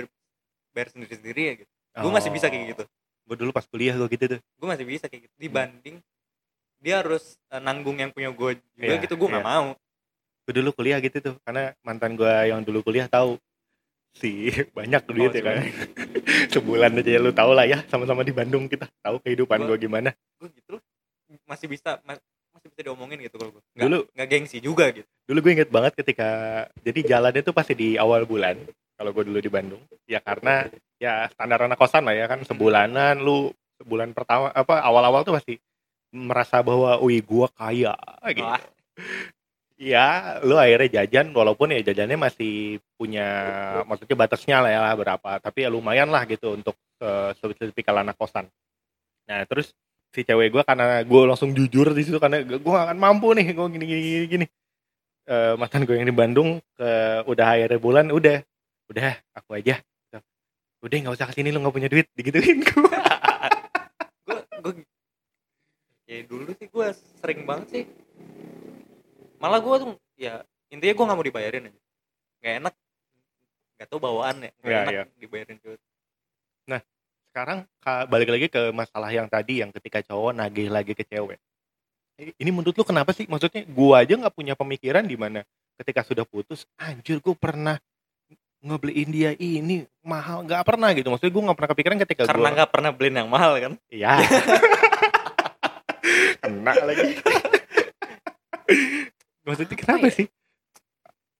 bayar 0.70 0.88
sendiri 0.90 1.14
sendiri 1.16 1.42
ya 1.42 1.54
gitu 1.56 1.72
gue 1.96 2.12
masih 2.12 2.30
bisa 2.30 2.46
kayak 2.46 2.66
gitu 2.70 2.84
Gue 3.26 3.36
dulu 3.36 3.50
pas 3.50 3.62
kuliah 3.64 3.94
gue 3.94 4.08
gitu 4.08 4.24
tuh. 4.28 4.40
gue 4.42 4.68
masih 4.68 4.82
bisa 4.84 5.06
kayak 5.06 5.26
gitu 5.26 5.34
dibanding 5.40 5.96
dia 6.78 6.98
harus 6.98 7.34
eh, 7.48 7.58
nanggung 7.58 7.94
yang 7.96 8.10
punya 8.10 8.30
gue 8.30 8.50
juga 8.72 8.92
Iya, 8.92 9.02
gitu 9.02 9.14
gue 9.16 9.28
nggak 9.28 9.42
iya. 9.44 9.54
mau 9.58 9.68
Gue 10.40 10.54
dulu 10.56 10.70
kuliah 10.72 10.98
gitu 10.98 11.18
tuh, 11.20 11.34
karena 11.40 11.70
mantan 11.80 12.14
gue 12.14 12.26
yang 12.26 12.58
dulu 12.60 12.82
kuliah 12.82 13.06
tahu 13.06 13.38
si 14.12 14.50
banyak 14.76 15.02
duit 15.06 15.30
Oh, 15.30 15.36
ya 15.36 15.42
kan. 15.42 15.56
Sebulan 16.52 16.94
aja 16.94 17.10
ya 17.10 17.20
lu 17.20 17.30
tahu 17.30 17.52
lah 17.52 17.64
ya, 17.64 17.82
sama-sama 17.86 18.20
di 18.20 18.30
Bandung 18.30 18.66
kita 18.66 18.90
tahu 19.00 19.18
kehidupan 19.20 19.60
Gua- 19.60 19.68
gue 19.70 19.78
gimana. 19.80 20.10
gue 20.36 20.48
gitu 20.52 20.76
masih 21.46 21.66
bisa 21.66 22.02
ma- 22.02 22.18
masih 22.50 22.66
bisa 22.68 22.82
diomongin 22.82 23.18
gitu 23.20 23.38
kalau 23.38 23.50
gue 23.52 23.62
Dulu 23.72 23.98
nggak 24.10 24.28
gengsi 24.28 24.58
juga 24.58 24.90
gitu 24.90 25.06
dulu 25.24 25.38
gue 25.40 25.52
inget 25.54 25.70
banget 25.70 25.94
ketika 25.94 26.28
jadi 26.80 27.00
jalannya 27.06 27.40
tuh 27.40 27.54
pasti 27.54 27.72
di 27.72 27.94
awal 27.94 28.26
bulan 28.26 28.58
kalau 28.92 29.10
gue 29.10 29.24
dulu 29.24 29.38
di 29.38 29.46
Bandung 29.46 29.78
ya 30.04 30.18
karena 30.18 30.66
ya 30.96 31.30
standar 31.30 31.62
anak 31.62 31.78
kosan 31.78 32.02
lah 32.02 32.12
ya 32.12 32.26
kan 32.26 32.42
sebulanan 32.42 33.16
lu 33.16 33.48
sebulan 33.78 34.10
pertama 34.10 34.50
apa 34.50 34.82
awal-awal 34.82 35.22
tuh 35.22 35.32
pasti 35.32 35.54
merasa 36.10 36.58
bahwa 36.60 36.98
wih 36.98 37.22
gue 37.22 37.46
kaya 37.52 37.94
gitu. 38.28 38.42
Ya 39.80 40.36
lu 40.44 40.60
akhirnya 40.60 41.00
jajan 41.00 41.32
walaupun 41.32 41.72
ya 41.72 41.80
jajannya 41.80 42.20
masih 42.20 42.76
punya 43.00 43.26
maksudnya 43.88 44.16
batasnya 44.20 44.60
lah 44.60 44.70
ya 44.70 44.80
berapa. 44.92 45.40
Tapi 45.40 45.64
ya 45.64 45.72
lumayan 45.72 46.12
lah 46.12 46.28
gitu 46.28 46.52
untuk 46.52 46.76
uh, 47.00 47.32
tipikal 47.32 48.04
anak 48.04 48.20
kosan. 48.20 48.44
Nah 49.24 49.48
terus 49.48 49.72
si 50.12 50.20
cewek 50.20 50.52
gue 50.52 50.62
karena 50.68 51.00
gue 51.00 51.20
langsung 51.24 51.56
jujur 51.56 51.96
di 51.96 52.02
situ 52.04 52.20
karena 52.20 52.44
gue 52.44 52.60
gak 52.60 52.92
akan 52.92 52.98
mampu 53.00 53.32
nih 53.32 53.56
gue 53.56 53.66
gini 53.72 53.84
gini 53.88 54.00
gini, 54.04 54.26
gini. 54.28 54.46
Eh, 55.30 55.54
mantan 55.54 55.86
gue 55.86 55.94
yang 55.94 56.10
di 56.10 56.16
Bandung 56.16 56.58
ke 56.76 56.90
udah 57.24 57.46
akhirnya 57.46 57.80
bulan 57.80 58.12
udah. 58.12 58.44
Udah 58.90 59.16
aku 59.32 59.56
aja. 59.56 59.80
Udah 60.80 60.96
nggak 60.96 61.16
usah 61.16 61.28
ke 61.28 61.34
sini 61.36 61.52
lu 61.52 61.60
nggak 61.60 61.76
punya 61.76 61.88
duit 61.92 62.08
digituin 62.16 62.64
gue 62.64 62.88
gue 64.64 64.72
ya 66.08 66.24
dulu 66.24 66.50
sih 66.56 66.68
gue 66.72 66.86
sering 67.20 67.44
banget 67.44 67.66
sih 67.68 67.84
malah 69.40 69.58
gue 69.58 69.76
tuh 69.80 69.90
ya 70.14 70.44
intinya 70.68 70.94
gue 70.94 71.04
nggak 71.08 71.18
mau 71.18 71.26
dibayarin 71.26 71.68
aja. 71.72 71.80
Nggak 72.40 72.54
enak. 72.60 72.74
Nggak 73.80 73.88
tahu 73.88 73.98
bawaan 73.98 74.36
ya. 74.44 74.50
Nggak 74.60 74.70
Iya, 74.70 74.80
enak 74.84 74.92
iya. 74.92 75.04
dibayarin 75.16 75.58
cewek 75.58 75.80
sekarang 77.30 77.62
ka- 77.78 78.10
balik 78.10 78.26
lagi 78.26 78.50
ke 78.50 78.74
masalah 78.74 79.06
yang 79.14 79.30
tadi 79.30 79.62
yang 79.62 79.70
ketika 79.70 80.02
cowok 80.02 80.34
nagih 80.34 80.66
lagi 80.66 80.98
ke 80.98 81.06
cewek. 81.06 81.38
Ini 82.18 82.50
menurut 82.50 82.74
lu 82.74 82.82
kenapa 82.82 83.14
sih? 83.14 83.22
Maksudnya 83.30 83.62
gua 83.70 84.02
aja 84.02 84.18
nggak 84.18 84.34
punya 84.34 84.58
pemikiran 84.58 85.06
di 85.06 85.14
mana 85.14 85.46
ketika 85.78 86.02
sudah 86.02 86.26
putus 86.26 86.66
anjir 86.76 87.22
gua 87.22 87.38
pernah 87.38 87.78
ngebeliin 88.60 89.08
dia 89.14 89.30
ini 89.38 89.86
mahal. 90.02 90.42
Nggak 90.42 90.66
pernah 90.66 90.90
gitu. 90.92 91.06
Maksudnya 91.06 91.32
gua 91.32 91.42
nggak 91.48 91.58
pernah 91.62 91.70
kepikiran 91.72 91.96
ketika 92.02 92.22
karena 92.26 92.42
gua 92.42 92.50
nggak 92.58 92.70
pernah 92.74 92.90
beliin 92.92 93.16
yang 93.22 93.30
mahal 93.30 93.52
kan? 93.56 93.72
Iya. 93.88 94.12
Kena 96.42 96.72
lagi 96.82 97.14
maksudnya 99.50 99.74
kenapa 99.74 99.98
Apa 99.98 100.08
ya? 100.08 100.14
sih? 100.14 100.26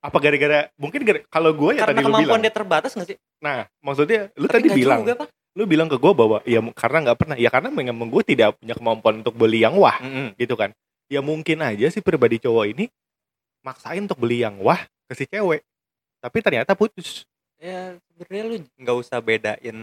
Apa 0.00 0.16
gara-gara 0.16 0.58
mungkin 0.80 1.00
gara, 1.04 1.20
kalau 1.28 1.52
gue 1.52 1.76
ya 1.76 1.84
karena 1.84 1.92
tadi 1.92 2.00
lu 2.00 2.08
kemampuan 2.08 2.26
bilang. 2.26 2.42
dia 2.42 2.52
terbatas 2.52 2.90
nggak 2.96 3.08
sih? 3.14 3.18
Nah 3.38 3.68
maksudnya 3.78 4.20
lu 4.34 4.46
Tapi 4.48 4.56
tadi 4.58 4.68
bilang 4.74 5.00
juga, 5.04 5.14
Pak. 5.22 5.28
lu 5.54 5.64
bilang 5.68 5.88
ke 5.92 5.96
gue 6.00 6.12
bahwa 6.16 6.38
ya 6.48 6.60
karena 6.72 6.98
nggak 7.04 7.18
pernah 7.20 7.36
ya 7.36 7.50
karena 7.52 7.68
memang 7.68 8.08
gue 8.08 8.22
tidak 8.24 8.56
punya 8.56 8.74
kemampuan 8.74 9.14
untuk 9.20 9.36
beli 9.36 9.60
yang 9.60 9.76
wah 9.76 10.00
Mm-mm. 10.00 10.34
gitu 10.40 10.56
kan. 10.56 10.72
Ya 11.06 11.20
mungkin 11.20 11.60
aja 11.60 11.86
si 11.92 12.00
pribadi 12.00 12.40
cowok 12.40 12.64
ini 12.72 12.88
maksain 13.60 14.00
untuk 14.00 14.16
beli 14.16 14.40
yang 14.40 14.56
wah 14.64 14.80
ke 15.04 15.12
si 15.12 15.28
cewek 15.28 15.60
tapi 16.24 16.36
ternyata 16.40 16.72
putus. 16.72 17.28
Ya 17.60 17.92
sebenarnya 18.08 18.44
lu 18.48 18.56
nggak 18.80 18.96
usah 18.96 19.20
bedain 19.20 19.76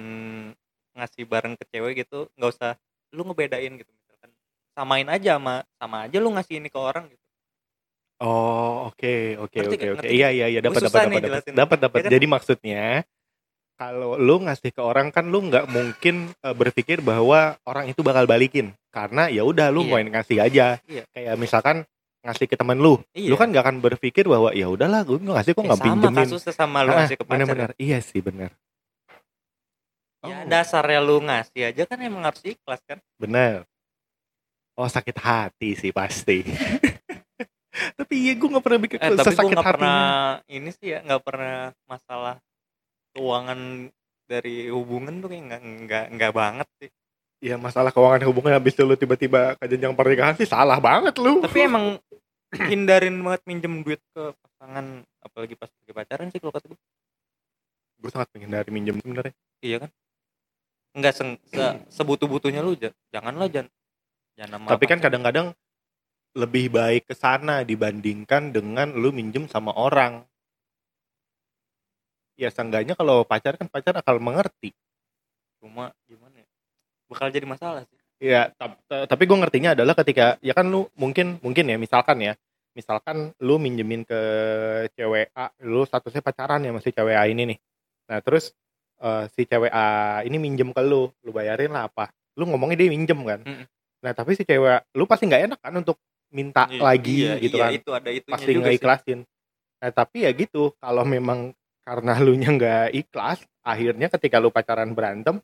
ngasih 0.98 1.24
barang 1.30 1.54
ke 1.62 1.64
cewek 1.70 1.94
gitu 2.02 2.26
nggak 2.34 2.52
usah 2.58 2.74
lu 3.14 3.22
ngebedain 3.22 3.70
gitu. 3.78 3.92
Misalkan 3.94 4.34
samain 4.74 5.06
aja 5.06 5.38
sama 5.38 5.62
sama 5.78 6.10
aja 6.10 6.18
lu 6.18 6.34
ngasih 6.34 6.58
ini 6.58 6.74
ke 6.74 6.80
orang 6.82 7.06
gitu 7.06 7.22
oh 8.20 8.90
oke 8.90 9.14
oke 9.38 9.56
Ngerti 9.56 9.68
oke 9.68 9.78
nggak? 9.78 9.94
oke. 9.94 10.00
Ngerti 10.02 10.10
iya 10.12 10.28
iya 10.30 10.46
iya. 10.48 10.60
Gua 10.60 10.68
dapat 10.68 10.82
susah 10.84 10.92
dapat 11.00 11.08
nih 11.08 11.20
dapat 11.20 11.30
dapat 11.30 11.54
dapat 11.54 11.78
dapat 11.80 11.98
Ya 11.98 12.04
kan? 12.04 12.12
jadi 12.12 12.26
maksudnya 12.28 12.84
kalau 13.74 14.18
lu 14.18 14.36
ngasih 14.42 14.72
ke 14.72 14.82
orang 14.82 15.08
kan 15.10 15.26
lu 15.26 15.40
nggak 15.44 15.66
mungkin 15.68 16.16
eh, 16.36 16.52
berpikir 16.52 16.98
bahwa 17.00 17.40
orang 17.64 17.86
itu 17.88 18.02
bakal 18.02 18.26
balikin. 18.26 18.74
Karena 18.90 19.28
ya 19.28 19.42
udah 19.42 19.70
lu 19.70 19.84
Iya. 19.84 19.92
main 19.92 20.08
ngasih 20.10 20.38
aja. 20.40 20.82
Iya. 20.84 21.06
kayak 21.12 21.36
misalkan 21.36 21.86
ngasih 22.20 22.46
ke 22.46 22.56
teman 22.56 22.76
lu. 22.76 22.98
Iya. 23.12 23.30
lu 23.30 23.36
kan 23.36 23.48
gak 23.48 23.64
akan 23.64 23.78
berpikir 23.80 24.26
bahwa 24.26 24.50
ya 24.52 24.66
udahlah 24.66 25.00
gue 25.02 25.16
ngasih 25.18 25.54
kok 25.54 25.62
Eh, 25.62 25.66
nggak 25.66 25.78
sama 25.78 25.88
pinjemin. 25.88 26.26
kasusnya 26.26 26.54
sama 26.54 26.80
lu 26.82 26.92
ngasih 26.92 27.16
ke 27.16 27.22
pacar. 27.22 27.32
benar-benar 27.32 27.70
iya 27.78 27.98
sih 28.00 28.20
benar 28.20 28.52
ya 30.20 30.36
Oh. 30.36 30.50
dasarnya 30.50 31.00
lu 31.00 31.22
ngasih 31.22 31.62
aja 31.68 31.84
kan 31.86 32.02
emang 32.02 32.26
harus 32.26 32.42
ikhlas 32.44 32.82
kan? 32.84 32.98
Benar 33.16 33.64
oh 34.74 34.86
sakit 34.86 35.14
hati 35.16 35.74
sih 35.74 35.90
pasti 35.90 36.42
iya 38.18 38.34
gue 38.34 38.50
nggak 38.50 38.66
pernah 38.66 38.80
bikin 38.82 38.98
eh, 38.98 39.10
tapi 39.14 39.32
gue 39.32 39.38
hatinya. 39.38 39.64
pernah 39.64 40.02
ini 40.50 40.70
sih 40.74 40.88
ya 40.92 41.00
nggak 41.06 41.22
pernah 41.22 41.58
masalah 41.86 42.36
keuangan 43.14 43.60
dari 44.28 44.68
hubungan 44.68 45.24
tuh 45.24 45.30
kayak 45.32 45.44
nggak 45.48 45.62
nggak 45.86 46.06
nggak 46.18 46.32
banget 46.34 46.68
sih. 46.82 46.90
Ya 47.38 47.56
masalah 47.56 47.94
keuangan 47.94 48.26
hubungan 48.26 48.58
habis 48.58 48.74
itu 48.74 48.84
lu 48.84 48.98
tiba-tiba 48.98 49.54
ke 49.62 49.66
jenjang 49.70 49.94
pernikahan 49.94 50.34
sih 50.36 50.50
salah 50.50 50.82
banget 50.82 51.16
lu. 51.22 51.40
Tapi 51.46 51.60
emang 51.64 52.02
hindarin 52.68 53.22
banget 53.22 53.42
minjem 53.46 53.86
duit 53.86 54.02
ke 54.12 54.34
pasangan 54.34 55.06
apalagi 55.22 55.54
pas 55.54 55.70
lagi 55.70 55.94
pacaran 55.94 56.28
sih 56.34 56.40
kalau 56.42 56.54
kata 56.54 56.66
gue 56.74 56.80
gue 57.98 58.10
sangat 58.14 58.30
menghindari 58.34 58.70
minjem 58.74 58.98
sebenarnya. 59.02 59.34
Iya 59.62 59.78
kan? 59.86 59.90
Nggak 60.98 61.14
se, 61.14 61.24
se 61.54 61.66
sebutuh 61.94 62.26
butuhnya 62.26 62.66
lu 62.66 62.74
ja- 62.74 62.96
janganlah 63.14 63.48
jangan 63.54 63.70
jangan 64.38 64.52
nama 64.58 64.68
tapi 64.74 64.86
kan 64.86 65.00
kadang-kadang 65.02 65.48
lebih 66.36 66.74
baik 66.74 67.08
ke 67.08 67.16
sana 67.16 67.64
dibandingkan 67.64 68.52
dengan 68.52 68.92
lu 68.98 69.14
minjem 69.14 69.48
sama 69.48 69.72
orang 69.78 70.26
ya 72.38 72.50
seenggaknya 72.54 72.94
kalau 72.94 73.24
pacar 73.24 73.58
kan 73.58 73.70
pacar 73.70 73.98
akan 73.98 74.22
mengerti 74.22 74.74
cuma 75.58 75.94
gimana 76.06 76.44
ya 76.44 76.48
bakal 77.10 77.28
jadi 77.32 77.48
masalah 77.48 77.84
sih 77.88 77.98
Ya, 78.18 78.50
tap- 78.58 78.82
ta- 78.90 79.06
tapi 79.06 79.30
gue 79.30 79.38
ngertinya 79.38 79.78
adalah 79.78 79.94
ketika 79.94 80.42
ya 80.42 80.58
kan 80.58 80.66
lu 80.66 80.90
mungkin 80.98 81.38
mungkin 81.46 81.70
ya 81.70 81.78
misalkan 81.78 82.18
ya, 82.18 82.34
misalkan 82.74 83.30
lu 83.38 83.62
minjemin 83.62 84.02
ke 84.02 84.22
cewek 84.98 85.30
A, 85.38 85.54
lu 85.62 85.86
statusnya 85.86 86.26
pacaran 86.26 86.66
ya 86.66 86.74
masih 86.74 86.90
cewek 86.98 87.14
A 87.14 87.30
ini 87.30 87.54
nih. 87.54 87.58
Nah 88.10 88.18
terus 88.26 88.58
eh, 88.98 89.30
si 89.38 89.46
cewek 89.46 89.70
A 89.70 89.86
ini 90.26 90.42
minjem 90.42 90.74
ke 90.74 90.82
lu, 90.82 91.14
lu 91.22 91.30
bayarin 91.30 91.70
lah 91.70 91.86
apa? 91.94 92.10
Lu 92.34 92.50
ngomongnya 92.50 92.82
dia 92.82 92.90
minjem 92.90 93.22
kan? 93.22 93.46
Mm-mm. 93.46 93.66
Nah 94.02 94.12
tapi 94.18 94.34
si 94.34 94.42
cewek, 94.42 94.90
lu 94.98 95.06
pasti 95.06 95.30
nggak 95.30 95.54
enak 95.54 95.60
kan 95.62 95.74
untuk 95.78 96.02
minta 96.32 96.68
Iya, 96.68 96.82
lagi 96.84 97.18
iya, 97.24 97.34
gitu 97.40 97.58
iya, 97.58 97.66
kan? 97.68 97.72
itu 97.74 97.90
ada 97.96 98.10
itunya 98.12 98.36
Pasti 98.36 98.52
nggak 98.52 98.76
ikhlasin. 98.78 99.20
Nah 99.78 99.92
tapi 99.94 100.18
ya 100.28 100.32
gitu, 100.36 100.74
kalau 100.82 101.04
memang 101.08 101.54
karena 101.88 102.14
lu 102.26 102.36
nya 102.36 102.52
nggak 102.52 102.88
ikhlas, 102.94 103.40
akhirnya 103.64 104.08
ketika 104.12 104.38
lu 104.42 104.52
pacaran 104.52 104.92
berantem, 104.92 105.40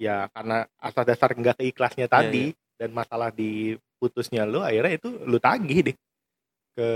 ya 0.00 0.28
karena 0.32 0.64
asal 0.80 1.04
dasar 1.04 1.32
nggak 1.36 1.60
keikhlasnya 1.60 2.08
Iya, 2.08 2.14
tadi 2.14 2.44
dan 2.76 2.90
masalah 2.92 3.28
di 3.32 3.76
putusnya 3.96 4.44
lu, 4.44 4.60
akhirnya 4.60 4.96
itu 4.96 5.08
lu 5.24 5.36
tagih 5.40 5.92
deh 5.92 5.96
ke 6.76 6.88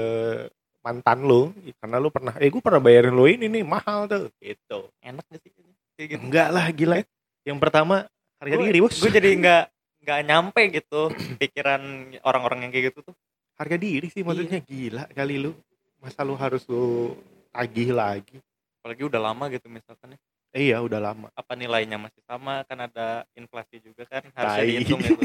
mantan 0.85 1.25
lu. 1.25 1.53
Karena 1.81 1.97
lu 2.01 2.09
pernah 2.13 2.37
eh 2.41 2.49
gue 2.49 2.63
pernah 2.63 2.81
bayarin 2.81 3.13
lu 3.17 3.25
ini 3.29 3.49
nih 3.49 3.65
mahal 3.65 4.09
tuh. 4.09 4.29
Gitu. 4.41 4.79
Enak 5.01 5.25
gak 5.29 5.41
sih? 5.45 5.51
Kayak 5.97 6.09
gitu. 6.17 6.21
Enggak 6.25 6.49
lah 6.53 6.67
gila. 6.73 6.97
Yang 7.45 7.59
pertama 7.61 7.97
harga 8.41 8.57
diri 8.57 8.81
bos. 8.81 8.97
gue 8.97 9.13
jadi 9.13 9.31
nggak 9.37 9.65
nggak 10.11 10.27
nyampe 10.27 10.61
gitu 10.75 11.07
pikiran 11.39 11.79
orang-orang 12.27 12.67
yang 12.67 12.75
kayak 12.75 12.91
gitu 12.91 13.07
tuh. 13.07 13.15
Harga 13.55 13.79
diri 13.79 14.11
sih 14.11 14.27
maksudnya 14.27 14.59
gila 14.59 15.07
kali 15.15 15.39
lu. 15.39 15.55
Masa 16.03 16.27
lu 16.27 16.35
harus 16.35 16.67
lu 16.67 17.15
tagih 17.55 17.95
lagi? 17.95 18.43
Apalagi 18.83 19.07
udah 19.07 19.21
lama 19.23 19.47
gitu 19.55 19.71
misalkan 19.71 20.19
ya. 20.19 20.19
Eh, 20.51 20.75
iya 20.75 20.83
udah 20.83 20.99
lama. 20.99 21.31
Apa 21.39 21.55
nilainya 21.55 21.95
masih 21.95 22.19
sama? 22.27 22.67
Kan 22.67 22.83
ada 22.83 23.23
inflasi 23.39 23.79
juga 23.79 24.03
kan 24.11 24.27
harusnya 24.35 24.67
Tai. 24.67 24.71
dihitung 24.75 24.99
gitu 24.99 25.23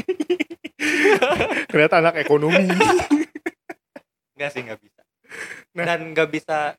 ternyata 1.74 1.98
anak 1.98 2.14
ekonomi. 2.22 2.70
Nggak 4.38 4.50
sih 4.54 4.62
nggak 4.62 4.78
bisa. 4.78 5.02
Nah. 5.74 5.82
dan 5.82 6.14
nggak 6.14 6.28
bisa 6.30 6.78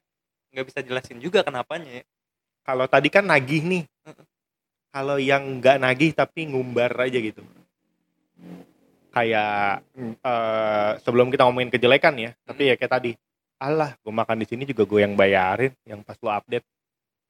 nggak 0.56 0.66
bisa 0.72 0.80
jelasin 0.80 1.20
juga 1.20 1.44
kenapanya 1.44 2.02
ya. 2.02 2.04
kalau 2.64 2.88
tadi 2.88 3.12
kan 3.12 3.28
nagih 3.28 3.68
nih. 3.68 3.84
Kalau 4.96 5.20
yang 5.20 5.60
nggak 5.60 5.84
nagih 5.84 6.16
tapi 6.16 6.48
ngumbar 6.48 6.96
aja 6.96 7.20
gitu 7.20 7.44
kayak 9.12 9.82
eh, 10.02 10.92
sebelum 11.02 11.34
kita 11.34 11.48
ngomongin 11.50 11.74
kejelekan 11.74 12.16
ya 12.18 12.32
tapi 12.46 12.72
ya 12.72 12.76
kayak 12.78 12.94
tadi. 12.94 13.12
Alah 13.58 13.98
gue 14.06 14.14
makan 14.14 14.38
di 14.38 14.46
sini 14.46 14.64
juga 14.70 14.86
gue 14.86 15.02
yang 15.02 15.18
bayarin 15.18 15.74
yang 15.82 16.06
pas 16.06 16.18
lo 16.22 16.30
update. 16.30 16.66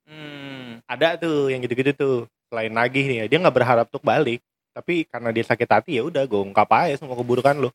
Hmm, 0.07 0.83
ada 0.83 1.15
tuh 1.15 1.47
yang 1.47 1.63
gitu-gitu 1.63 1.95
tuh. 1.95 2.17
Selain 2.47 2.71
nagih 2.71 3.07
nih 3.07 3.17
ya 3.23 3.25
dia 3.31 3.37
nggak 3.39 3.55
berharap 3.55 3.85
untuk 3.87 4.03
balik. 4.03 4.43
Tapi 4.75 5.07
karena 5.07 5.31
dia 5.31 5.47
sakit 5.47 5.69
hati 5.71 5.91
ya 5.97 6.03
udah 6.03 6.27
gue 6.27 6.41
ungkap 6.43 6.67
aja 6.69 6.99
semua 6.99 7.15
keburukan 7.15 7.55
lo 7.57 7.71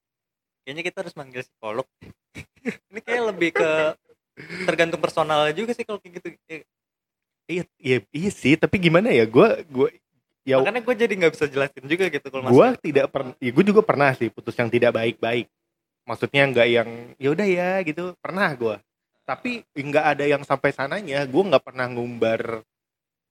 kayaknya 0.63 0.83
kita 0.87 0.99
harus 1.03 1.15
manggil 1.19 1.43
psikolog. 1.43 1.87
Ini 2.91 3.01
kayak 3.03 3.25
lebih 3.35 3.51
ke 3.55 3.71
tergantung 4.65 5.03
personalnya 5.03 5.53
juga 5.53 5.75
sih 5.75 5.85
kalau 5.85 5.99
kayak 5.99 6.23
gitu. 6.23 6.29
Iya 7.51 7.65
iya 7.83 7.99
iya 8.15 8.31
sih. 8.31 8.55
Tapi 8.55 8.79
gimana 8.79 9.11
ya 9.11 9.27
gue 9.27 9.49
gue 9.67 9.89
ya 10.43 10.59
makanya 10.59 10.83
gue 10.83 10.95
jadi 10.95 11.13
nggak 11.15 11.33
bisa 11.39 11.47
jelasin 11.47 11.85
juga 11.87 12.05
gitu 12.11 12.27
kalau 12.29 12.51
gue 12.51 12.69
tidak 12.83 13.07
pernah 13.15 13.35
ya 13.39 13.51
gue 13.55 13.65
juga 13.67 13.83
pernah 13.87 14.11
sih 14.15 14.29
putus 14.29 14.55
yang 14.59 14.71
tidak 14.71 14.95
baik-baik. 14.95 15.47
Maksudnya 16.03 16.43
nggak 16.51 16.69
yang 16.69 16.89
ya 17.19 17.29
udah 17.31 17.47
ya 17.47 17.71
gitu. 17.87 18.15
Pernah 18.19 18.51
gue 18.59 18.77
tapi 19.23 19.63
nggak 19.71 20.07
ada 20.19 20.25
yang 20.27 20.43
sampai 20.43 20.75
sananya 20.75 21.23
gue 21.23 21.43
nggak 21.47 21.63
pernah 21.63 21.87
ngumbar 21.87 22.67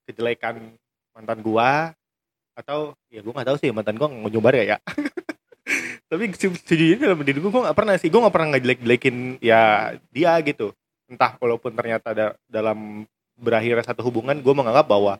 kejelekan 0.08 0.72
mantan 1.12 1.40
gue 1.44 1.72
atau 2.56 2.96
ya 3.12 3.20
gue 3.20 3.34
nggak 3.34 3.48
tahu 3.48 3.58
sih 3.60 3.72
mantan 3.76 4.00
gue 4.00 4.08
nggak 4.08 4.32
nyumbar 4.32 4.54
ya 4.56 4.76
ya. 4.76 4.78
Tapi 6.12 6.36
se- 6.36 6.64
sejujurnya 6.68 7.12
dalam 7.12 7.24
diri 7.24 7.40
gue 7.40 7.52
gue 7.52 7.64
nggak 7.64 7.78
pernah 7.78 7.96
sih. 8.00 8.08
Gue 8.12 8.20
nggak 8.20 8.36
pernah 8.36 8.50
ngejelek-jelekin 8.56 9.16
ya 9.44 9.96
dia 10.12 10.32
gitu. 10.44 10.76
Entah 11.08 11.36
walaupun 11.40 11.76
ternyata 11.76 12.16
ada 12.16 12.26
dalam 12.48 13.04
berakhirnya 13.36 13.84
satu 13.84 14.04
hubungan 14.04 14.40
gue 14.40 14.54
menganggap 14.56 14.88
bahwa 14.88 15.20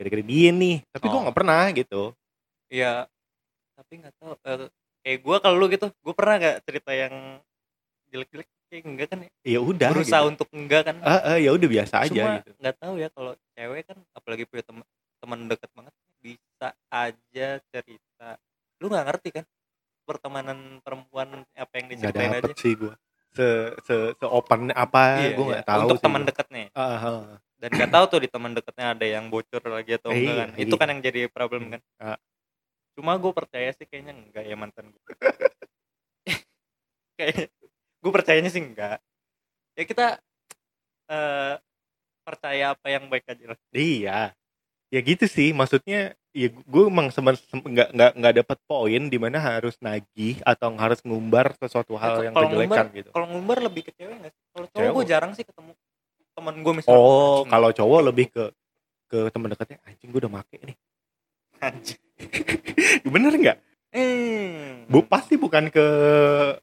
gara-gara 0.00 0.24
dia 0.24 0.48
nih 0.50 0.76
tapi 0.88 1.04
gue 1.04 1.12
Oh. 1.12 1.22
nggak 1.22 1.36
pernah 1.36 1.62
gitu 1.70 2.02
ya 2.66 3.04
tapi 3.76 3.92
nggak 4.00 4.14
tahu 4.16 4.32
eh, 4.40 4.68
kayak 5.00 5.18
gue 5.20 5.36
kalau 5.38 5.56
lu 5.56 5.68
gitu 5.68 5.92
gue 5.92 6.14
pernah 6.16 6.34
nggak 6.36 6.56
cerita 6.64 6.90
yang 6.90 7.14
jelek-jelek 8.08 8.48
kayak 8.66 8.84
enggak 8.86 9.08
kan 9.08 9.18
ya 9.20 9.30
ya 9.44 9.60
udah 9.60 9.88
berusaha 9.90 10.20
gitu. 10.20 10.30
untuk 10.30 10.48
enggak 10.50 10.82
kan 10.88 10.96
Ah, 11.02 11.20
ah, 11.26 11.36
ya 11.36 11.50
udah 11.50 11.68
biasa 11.68 11.94
aja 12.00 12.10
cuma 12.16 12.30
gitu. 12.38 12.50
nggak 12.56 12.76
tahu 12.76 12.94
ya 12.96 13.08
kalau 13.10 13.32
cewek 13.52 13.82
kan 13.84 13.98
apalagi 14.12 14.44
punya 14.46 14.64
teman 14.64 14.84
teman 15.20 15.38
dekat 15.46 15.70
banget 15.70 15.94
bisa 16.18 16.68
aja 16.88 17.48
cerita 17.66 18.28
lu 18.78 18.86
nggak 18.88 19.06
ngerti 19.06 19.28
kan 19.32 19.44
pertemanan 20.02 20.58
perempuan 20.80 21.28
apa 21.52 21.72
yang 21.76 21.86
diceritain 21.86 22.34
aja 22.34 22.52
sih 22.56 22.74
gua. 22.74 22.94
Se 23.30 23.46
se 23.86 23.94
se 24.12 24.26
open 24.26 24.74
apa 24.74 25.22
Iya, 25.22 25.28
iya. 25.30 25.44
nggak 25.54 25.64
tahu 25.64 25.80
untuk 25.86 25.98
teman 26.02 26.20
gua. 26.20 26.28
dekatnya 26.28 26.62
Ah, 26.72 26.82
ah, 26.90 27.02
ah. 27.06 27.38
Dan 27.60 27.70
nggak 27.70 27.90
tahu 27.90 28.04
tuh 28.08 28.20
di 28.20 28.28
teman 28.28 28.50
dekatnya 28.50 28.86
ada 28.90 29.06
yang 29.06 29.28
bocor 29.28 29.60
lagi 29.62 29.94
atau 29.94 30.08
enggak 30.08 30.24
Iya, 30.26 30.40
kan. 30.40 30.48
Itu 30.56 30.74
iya. 30.74 30.80
kan 30.80 30.88
yang 30.88 31.00
jadi 31.00 31.20
problem 31.28 31.62
kan. 31.70 31.80
Ah. 31.98 32.18
cuma 32.90 33.14
gue 33.14 33.32
percaya 33.32 33.70
sih 33.70 33.86
kayaknya 33.86 34.12
enggak 34.14 34.44
ya 34.44 34.56
mantan 34.56 34.90
gue 34.90 35.02
kayak 37.16 37.48
gue 38.00 38.12
percayanya 38.12 38.48
sih 38.48 38.60
enggak. 38.60 38.98
Ya 39.72 39.84
kita 39.84 40.06
eh 41.06 41.54
percaya 42.20 42.64
apa 42.72 42.86
yang 42.88 43.06
baik 43.06 43.24
aja 43.26 43.44
lah. 43.46 43.58
Iya. 43.70 44.32
Ya 44.90 45.00
gitu 45.00 45.24
sih, 45.24 45.52
maksudnya 45.52 46.12
ya 46.30 46.46
gue 46.46 46.82
emang 46.84 47.10
nggak 47.10 47.88
nggak 47.90 48.10
nggak 48.14 48.34
dapat 48.36 48.58
poin 48.64 49.02
di 49.04 49.18
mana 49.18 49.38
harus 49.38 49.74
nagih 49.78 50.38
atau 50.42 50.70
harus 50.76 51.02
ngumbar 51.02 51.54
sesuatu 51.56 51.94
hal 51.94 52.22
Ya, 52.22 52.30
yang 52.30 52.34
kejelekan 52.34 52.54
ngumbar- 52.86 52.94
gitu. 52.94 53.10
kalau 53.10 53.26
ngumbar 53.26 53.58
lebih 53.60 53.82
ke 53.82 53.92
cewek 53.92 54.14
nggak 54.16 54.32
sih? 54.32 54.42
Kalau 54.50 54.66
cowok 54.68 54.92
gue 54.92 55.04
jarang 55.06 55.32
sih 55.32 55.42
ketemu 55.42 55.72
teman 56.40 56.54
gue 56.58 56.72
misalnya 56.74 56.96
Oh, 56.96 57.44
kalau 57.44 57.68
cowok 57.70 58.00
lebih 58.02 58.26
ke 58.28 58.44
ke 59.06 59.28
teman 59.28 59.48
dekatnya 59.48 59.76
anjing 59.84 60.08
gue 60.08 60.20
udah 60.20 60.32
make 60.32 60.56
nih. 60.56 60.76
anjing. 61.60 62.00
Bener 63.12 63.32
nggak? 63.32 63.58
Hmm. 63.90 64.86
Bu 64.86 65.02
pasti 65.04 65.34
bukan 65.34 65.66
ke 65.66 65.86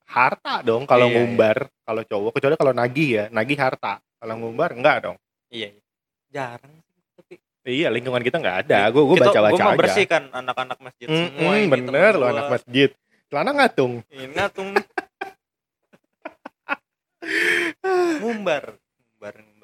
harta 0.05 0.59
dong 0.61 0.83
kalau 0.83 1.05
Iya, 1.05 1.11
iya. 1.11 1.17
ngumbar 1.21 1.57
kalau 1.81 2.01
cowok 2.01 2.31
kecuali 2.33 2.55
kalau 2.55 2.73
nagih 2.73 3.09
ya, 3.13 3.25
nagih 3.29 3.55
harta. 3.55 3.99
Kalau 4.17 4.33
ngumbar 4.35 4.73
enggak 4.73 4.97
dong. 5.03 5.17
iya, 5.47 5.69
iya. 5.69 5.81
jarang 6.27 6.71
tapi 7.13 7.37
Iya, 7.63 7.91
lingkungan 7.91 8.23
kita 8.23 8.39
nggak 8.39 8.57
ada. 8.63 8.87
Gue 8.89 9.03
gue 9.03 9.19
gua 9.19 9.27
mah 9.27 9.51
aja. 9.51 9.75
bersih 9.75 10.07
kan 10.07 10.31
anak-anak 10.31 10.79
masjid 10.79 11.05
Mm, 11.05 11.15
semua 11.19 11.51
mm, 11.51 11.59
ini 11.59 11.67
bener 11.67 12.11
temen 12.15 12.15
lo 12.17 12.25
anak 12.25 12.47
masjid. 12.49 12.89
Celana 13.27 13.51
ngatung. 13.53 13.93
Ini 14.07 14.43
tuh 14.55 14.63
ngumbar, 18.23 18.63
ngumbar, 18.79 19.35
ngumbar. 19.35 19.56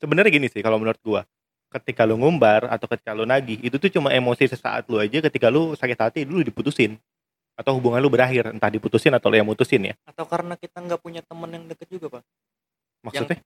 Sebenarnya 0.00 0.32
gini 0.32 0.48
sih 0.48 0.64
kalau 0.64 0.80
menurut 0.80 0.98
gua. 1.04 1.22
Ketika 1.70 2.02
lu 2.02 2.18
ngumbar 2.18 2.66
atau 2.66 2.90
ketika 2.90 3.14
lu 3.14 3.22
nagih, 3.22 3.62
itu 3.62 3.78
tuh 3.78 3.86
cuma 3.94 4.10
emosi 4.10 4.50
sesaat 4.50 4.90
lu 4.90 4.98
aja 4.98 5.22
ketika 5.22 5.46
lu 5.54 5.78
sakit 5.78 5.94
hati 5.94 6.20
dulu 6.26 6.42
diputusin. 6.42 6.98
Atau 7.54 7.78
hubungan 7.78 8.02
lu 8.02 8.10
berakhir, 8.10 8.50
entah 8.50 8.72
diputusin 8.72 9.14
atau 9.14 9.30
lu 9.30 9.38
yang 9.38 9.46
mutusin 9.46 9.92
ya. 9.92 9.94
Atau 10.02 10.26
karena 10.26 10.58
kita 10.58 10.82
nggak 10.82 10.98
punya 10.98 11.22
temen 11.22 11.46
yang 11.46 11.64
deket 11.70 11.86
juga 11.86 12.18
pak, 12.18 12.22
Maksudnya? 13.06 13.38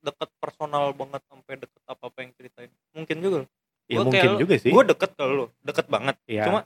deket 0.00 0.30
personal 0.40 0.96
banget 0.96 1.20
sampai 1.28 1.54
deket 1.60 1.82
apa 1.84 2.04
apa 2.08 2.18
yang 2.24 2.30
ceritain. 2.36 2.70
Mungkin 2.96 3.16
juga. 3.20 3.38
loh. 3.44 3.48
ya 3.90 3.96
gua 3.98 4.04
mungkin 4.06 4.20
kayak 4.22 4.32
lu- 4.32 4.40
juga 4.46 4.54
sih. 4.56 4.70
Gue 4.70 4.84
deket 4.86 5.10
kalau 5.18 5.32
lu, 5.34 5.46
deket 5.66 5.86
banget. 5.90 6.16
ya, 6.24 6.44
Cuma 6.46 6.60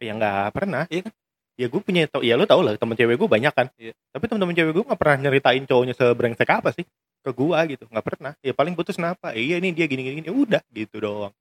ya 0.00 0.12
nggak 0.16 0.46
pernah. 0.56 0.82
Iya 0.88 1.00
kan? 1.06 1.12
Ya 1.60 1.66
gue 1.68 1.80
punya 1.84 2.02
tau, 2.08 2.24
ya 2.24 2.34
lu 2.40 2.48
tau 2.48 2.64
lah 2.64 2.72
temen 2.80 2.96
cewek 2.96 3.20
gue 3.20 3.28
banyak 3.28 3.52
kan. 3.52 3.68
Iya. 3.76 3.92
Tapi 4.16 4.24
temen-temen 4.26 4.56
cewek 4.56 4.72
gue 4.72 4.84
nggak 4.88 5.00
pernah 5.00 5.16
nyeritain 5.28 5.62
cowoknya 5.68 5.92
sebrengsek 5.92 6.48
apa 6.48 6.72
sih 6.72 6.88
ke 7.20 7.30
gua 7.30 7.62
gitu, 7.68 7.84
nggak 7.88 8.06
pernah. 8.06 8.32
Ya 8.40 8.52
paling 8.52 8.72
putus 8.72 8.96
kenapa? 8.96 9.32
Eh, 9.36 9.44
iya 9.52 9.56
ini 9.60 9.70
dia 9.70 9.84
gini-gini, 9.84 10.24
ya 10.24 10.32
udah 10.32 10.62
gitu 10.72 10.96
doang. 11.00 11.32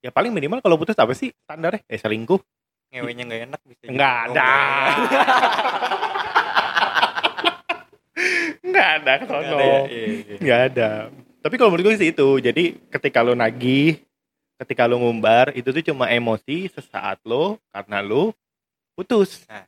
Ya 0.00 0.08
paling 0.08 0.32
minimal 0.32 0.62
kalau 0.64 0.78
putus 0.78 0.96
apa 0.96 1.12
sih 1.12 1.32
standarnya? 1.44 1.82
Eh 1.88 1.98
selingkuh. 1.98 2.40
ngewenya 2.88 3.22
nggak 3.28 3.40
enak 3.52 3.60
bisa. 3.68 3.84
Nggak 3.92 4.14
ada. 4.32 4.50
Nggak 8.64 8.88
ada 8.88 9.12
Nggak 9.12 9.16
kesono. 9.22 9.56
ada 9.58 9.64
ya? 9.64 9.80
Iya, 9.86 10.06
iya. 10.08 10.36
nggak 10.40 10.60
ada 10.72 10.90
tapi 11.38 11.54
kalau 11.54 11.70
menurut 11.70 11.94
gue 11.94 12.02
sih 12.02 12.10
itu 12.10 12.28
jadi 12.42 12.64
ketika 12.90 13.22
lo 13.22 13.32
nagih 13.32 14.02
ketika 14.58 14.90
lu 14.90 14.98
ngumbar 14.98 15.54
itu 15.54 15.70
tuh 15.70 15.80
cuma 15.80 16.10
emosi 16.10 16.66
sesaat 16.74 17.22
lo 17.22 17.56
karena 17.70 18.02
lu 18.02 18.34
putus 18.92 19.46
Nah. 19.46 19.64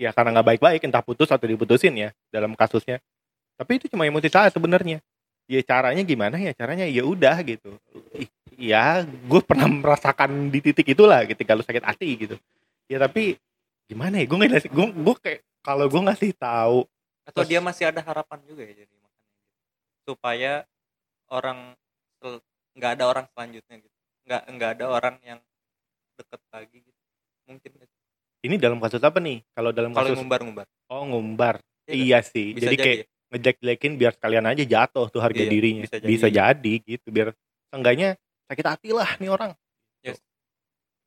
Ya 0.00 0.16
karena 0.16 0.40
nggak 0.40 0.56
baik-baik 0.56 0.80
entah 0.88 1.04
putus 1.04 1.28
atau 1.28 1.44
diputusin 1.44 1.92
ya 1.92 2.10
dalam 2.32 2.56
kasusnya 2.56 3.04
tapi 3.60 3.76
itu 3.76 3.92
cuma 3.92 4.08
emosi 4.08 4.32
saat 4.32 4.56
sebenarnya. 4.56 5.04
Ya 5.44 5.60
caranya 5.60 6.00
gimana 6.00 6.40
ya? 6.40 6.56
Caranya 6.56 6.88
ya 6.88 7.04
udah 7.04 7.36
gitu. 7.44 7.76
Ya 8.56 9.04
gue 9.04 9.40
pernah 9.44 9.68
merasakan 9.68 10.48
di 10.48 10.64
titik 10.64 10.96
itulah 10.96 11.28
ketika 11.28 11.52
lu 11.52 11.60
sakit 11.60 11.84
hati 11.84 12.08
gitu. 12.16 12.40
Ya 12.88 12.96
tapi 12.96 13.36
gimana 13.84 14.16
ya? 14.16 14.24
Gue 14.24 14.40
nggak 14.40 14.64
gue 14.72 14.86
gue 14.96 15.14
kayak 15.20 15.40
kalau 15.60 15.84
gue 15.92 16.00
ngasih 16.08 16.32
tahu 16.40 16.88
atau 17.28 17.44
Terus- 17.44 17.50
dia 17.52 17.60
masih 17.60 17.84
ada 17.92 18.00
harapan 18.00 18.40
juga 18.48 18.64
ya 18.64 18.72
jadi 18.80 18.94
makanya 18.96 19.28
gitu. 19.28 19.44
supaya 20.08 20.52
orang 21.28 21.76
nggak 22.74 22.90
ada 22.96 23.04
orang 23.04 23.26
selanjutnya 23.36 23.76
gitu. 23.76 23.96
Nggak 24.24 24.42
nggak 24.56 24.70
ada 24.80 24.84
orang 24.88 25.16
yang 25.20 25.40
deket 26.16 26.40
lagi 26.48 26.78
gitu. 26.80 27.00
Mungkin 27.44 27.70
gitu. 27.76 27.94
ini 28.40 28.54
dalam 28.56 28.80
kasus 28.80 29.04
apa 29.04 29.20
nih? 29.20 29.44
Kalau 29.52 29.70
dalam 29.70 29.92
kalau 29.92 30.08
kasus 30.10 30.16
ngumbar-ngumbar. 30.16 30.66
Oh 30.88 31.04
ngumbar. 31.04 31.60
Iya 31.84 31.94
iya 31.94 32.18
sih. 32.24 32.56
Bisa 32.56 32.72
jadi 32.72 32.76
jadi 32.78 32.84
kayak 32.88 32.98
ya. 33.04 33.06
Ngejelek-jelekin 33.30 33.92
biar 33.94 34.12
sekalian 34.14 34.44
aja 34.44 34.62
jatuh 34.62 35.06
tuh 35.06 35.22
harga 35.22 35.38
Iya, 35.38 35.48
dirinya. 35.48 35.82
bisa 35.86 35.96
bisa 36.02 36.26
jadi. 36.26 36.50
jadi. 36.52 36.74
gitu 36.84 37.08
biar 37.08 37.28
enggaknya 37.70 38.18
sakit 38.46 38.66
hati 38.66 38.90
lah 38.90 39.10
nih 39.16 39.30
orang. 39.30 39.54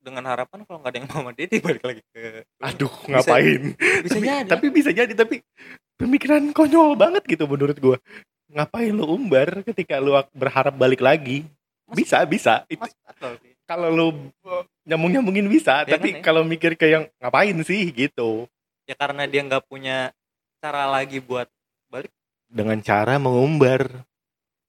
Dengan 0.04 0.28
harapan 0.28 0.68
kalau 0.68 0.84
nggak 0.84 0.92
ada 0.92 0.98
yang 1.00 1.08
mau 1.08 1.16
sama 1.24 1.32
dia 1.32 1.48
balik 1.64 1.80
lagi 1.80 2.02
ke 2.12 2.44
aduh 2.60 2.92
Bisa- 2.92 3.08
ngapain? 3.08 3.60
bisa 4.04 4.12
tapi, 4.12 4.26
jadi. 4.28 4.48
tapi 4.52 4.66
bisa 4.68 4.90
jadi 4.92 5.12
tapi 5.16 5.36
pemikiran 5.96 6.44
konyol 6.52 6.92
banget 6.92 7.24
gitu 7.24 7.48
menurut 7.48 7.72
gua. 7.80 7.96
Ngapain 8.52 8.92
lu 8.92 9.08
umbar 9.08 9.64
ketika 9.64 9.96
lu 9.96 10.12
berharap 10.36 10.76
balik 10.76 11.00
lagi? 11.00 11.48
Mas- 11.88 11.96
bisa 11.96 12.20
bisa. 12.28 12.54
Itu- 12.68 12.84
kalau 13.64 13.88
lu 13.88 14.06
nyambung 14.84 15.08
nyambungin 15.08 15.48
bisa 15.48 15.88
Ya 15.88 15.96
tapi 15.96 16.12
kan 16.12 16.20
ya? 16.20 16.22
kalau 16.22 16.44
mikir 16.44 16.76
ke 16.76 16.84
yang 16.84 17.08
ngapain 17.16 17.56
sih 17.64 17.88
gitu? 17.88 18.44
Ya 18.84 18.92
karena 18.92 19.24
dia 19.24 19.40
nggak 19.40 19.64
punya 19.64 20.12
cara 20.60 20.84
lagi 20.84 21.16
buat 21.16 21.48
dengan 22.54 22.78
cara 22.78 23.18
mengumbar. 23.18 24.06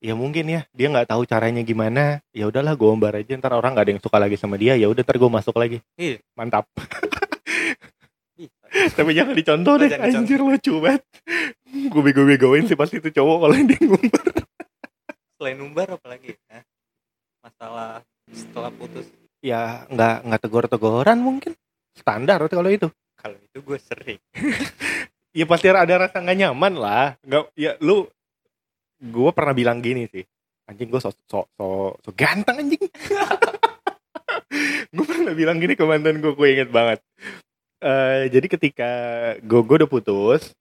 Ya 0.01 0.13
mungkin 0.13 0.45
ya 0.49 0.65
dia 0.73 0.89
nggak 0.89 1.09
tahu 1.09 1.23
caranya 1.25 1.61
gimana. 1.61 2.19
Ya 2.33 2.49
udahlah 2.49 2.73
gue 2.73 2.89
umbar 2.89 3.13
aja 3.15 3.37
ntar 3.37 3.53
orang 3.53 3.77
nggak 3.77 3.85
ada 3.85 3.91
yang 3.95 4.03
suka 4.03 4.17
lagi 4.17 4.35
sama 4.35 4.57
dia. 4.57 4.73
Ya 4.73 4.89
udah 4.89 5.05
ntar 5.05 5.15
gue 5.15 5.29
masuk 5.29 5.55
lagi. 5.55 5.79
Iya. 5.95 6.17
mantap. 6.33 6.65
Tapi 8.75 9.11
jangan 9.15 9.33
dicontoh 9.33 9.73
Oh, 9.75 9.79
deh. 9.79 9.87
jangan 9.87 10.07
dicontoh. 10.11 10.21
anjir 10.27 10.39
lucu 10.43 10.73
banget. 10.83 11.01
Gue 11.89 12.01
bego-begoin 12.03 12.67
sih 12.67 12.75
pasti 12.75 12.99
itu 12.99 13.07
cowok 13.07 13.37
kalau 13.47 13.55
dia 13.55 13.79
ngumbar. 13.79 14.25
Selain 15.39 15.59
umbar 15.61 15.87
apalagi 15.95 16.35
ya? 16.49 16.59
masalah 17.39 18.01
setelah 18.29 18.73
putus. 18.73 19.05
Ya 19.39 19.85
nggak 19.87 20.27
nggak 20.27 20.41
tegor-tegoran 20.43 21.17
mungkin. 21.21 21.53
Standar 21.95 22.43
kalau 22.51 22.67
itu. 22.67 22.91
Kalau 23.15 23.37
itu 23.39 23.57
gue 23.63 23.79
sering 23.79 24.19
ya 25.35 25.45
pasti 25.45 25.67
ada 25.67 25.83
rasa 25.99 26.17
nggak 26.17 26.37
nyaman 26.39 26.73
lah. 26.73 27.19
Nggak 27.21 27.43
ya 27.53 27.75
lu 27.83 28.07
gue 28.97 29.29
pernah 29.29 29.51
bilang 29.51 29.83
gini 29.83 30.07
sih. 30.07 30.23
Anjing 30.65 30.87
gue 30.87 30.97
so 30.97 31.11
so 31.27 31.45
so, 31.53 31.65
so 31.99 32.09
ganteng 32.15 32.57
anjing. 32.57 32.81
Gue 34.95 35.03
pernah 35.03 35.35
bilang 35.35 35.59
gini 35.59 35.75
ke 35.75 35.83
mantan 35.83 36.23
gue 36.23 36.31
gue 36.31 36.47
inget 36.47 36.69
banget. 36.71 37.03
Eh 37.83 38.31
jadi 38.31 38.47
ketika 38.47 38.89
gue 39.43 39.61
gue 39.61 39.75
udah 39.83 39.89
putus 39.89 40.55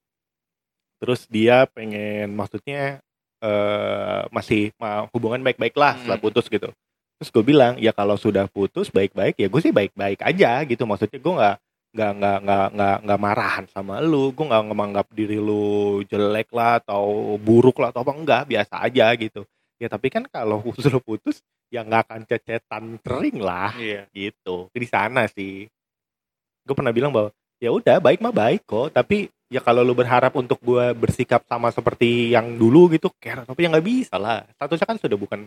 terus 0.99 1.29
dia 1.29 1.69
pengen 1.71 2.33
maksudnya 2.33 2.99
eh 3.39 4.23
masih 4.29 4.73
ma- 4.77 5.07
hubungan 5.13 5.41
baik-baik 5.41 5.77
lah 5.77 5.95
setelah 5.97 6.19
Hmm. 6.19 6.27
putus 6.27 6.47
gitu. 6.49 6.69
Terus 7.17 7.31
gue 7.31 7.45
bilang 7.45 7.79
ya 7.79 7.95
kalau 7.95 8.19
sudah 8.19 8.51
putus 8.51 8.91
baik-baik 8.91 9.39
ya 9.39 9.47
gue 9.47 9.61
sih 9.63 9.71
baik-baik 9.71 10.21
aja 10.21 10.61
gitu. 10.67 10.83
Maksudnya 10.85 11.19
gue 11.21 11.33
nggak 11.33 11.57
nggak 11.95 12.13
nggak 12.19 12.39
nggak 12.43 12.67
nggak 12.75 12.97
nggak 13.07 13.21
marahan 13.23 13.65
sama 13.71 14.03
lu. 14.03 14.35
Gue 14.35 14.51
nggak 14.51 14.65
menganggap 14.67 15.07
diri 15.15 15.39
lu 15.39 16.03
jelek 16.11 16.51
lah 16.51 16.83
atau 16.83 17.39
buruk 17.39 17.79
lah 17.79 17.95
atau 17.95 18.03
apa. 18.03 18.13
Enggak 18.13 18.43
biasa 18.51 18.75
aja 18.83 19.15
gitu. 19.15 19.47
Ya 19.79 19.87
tapi 19.87 20.11
kan 20.11 20.27
kalau 20.27 20.59
sudah 20.83 20.99
putus 20.99 21.41
ya 21.71 21.87
nggak 21.87 22.11
akan 22.11 22.21
cecetan 22.27 22.85
sering 22.99 23.39
lah. 23.39 23.71
Iya. 23.79 24.11
Gitu. 24.11 24.69
Di 24.75 24.87
sana 24.91 25.31
sih. 25.31 25.71
Gue 26.67 26.75
pernah 26.75 26.91
bilang 26.91 27.15
bahwa 27.15 27.31
ya 27.63 27.71
udah 27.71 28.03
baik 28.03 28.19
mah 28.19 28.35
baik 28.35 28.67
kok. 28.67 28.91
Tapi 28.91 29.31
ya 29.47 29.63
kalau 29.63 29.87
lu 29.87 29.95
berharap 29.95 30.35
untuk 30.35 30.59
gue 30.59 30.91
bersikap 30.99 31.47
sama 31.47 31.71
seperti 31.71 32.35
yang 32.35 32.59
dulu 32.59 32.91
gitu 32.91 33.07
care 33.23 33.47
tapi 33.47 33.63
yang 33.63 33.73
nggak 33.79 33.87
bisa 33.87 34.19
lah. 34.19 34.43
Statusnya 34.59 34.87
kan 34.91 34.99
sudah 34.99 35.15
bukan 35.15 35.41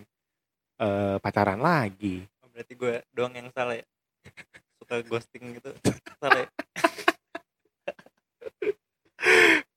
eh, 0.80 1.18
pacaran 1.20 1.60
lagi. 1.60 2.24
Oh, 2.40 2.48
berarti 2.48 2.74
gue 2.78 2.94
doang 3.12 3.36
yang 3.36 3.52
salah 3.52 3.76
ya? 3.76 3.86
Suka 4.80 5.04
ghosting 5.04 5.60
gitu? 5.60 5.76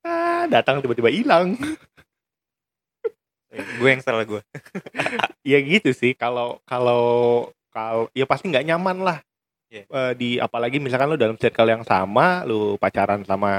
Ah 0.06 0.44
datang 0.48 0.80
tiba-tiba 0.80 1.12
hilang. 1.12 1.56
Eh, 3.50 3.66
gue 3.82 3.88
yang 3.90 4.02
salah 4.02 4.24
gue. 4.24 4.40
Ya 5.50 5.58
gitu 5.64 5.90
sih 5.96 6.12
kalau 6.14 6.60
kalau 6.68 7.48
kalau 7.72 8.06
ya 8.12 8.28
pasti 8.28 8.46
nggak 8.52 8.66
nyaman 8.68 9.02
lah. 9.02 9.18
Iya. 9.70 9.86
Eh, 9.86 10.12
di 10.18 10.28
apalagi 10.42 10.82
misalkan 10.82 11.14
lu 11.14 11.18
dalam 11.18 11.38
circle 11.38 11.70
yang 11.70 11.86
sama 11.86 12.42
lu 12.42 12.74
pacaran 12.74 13.22
sama 13.22 13.52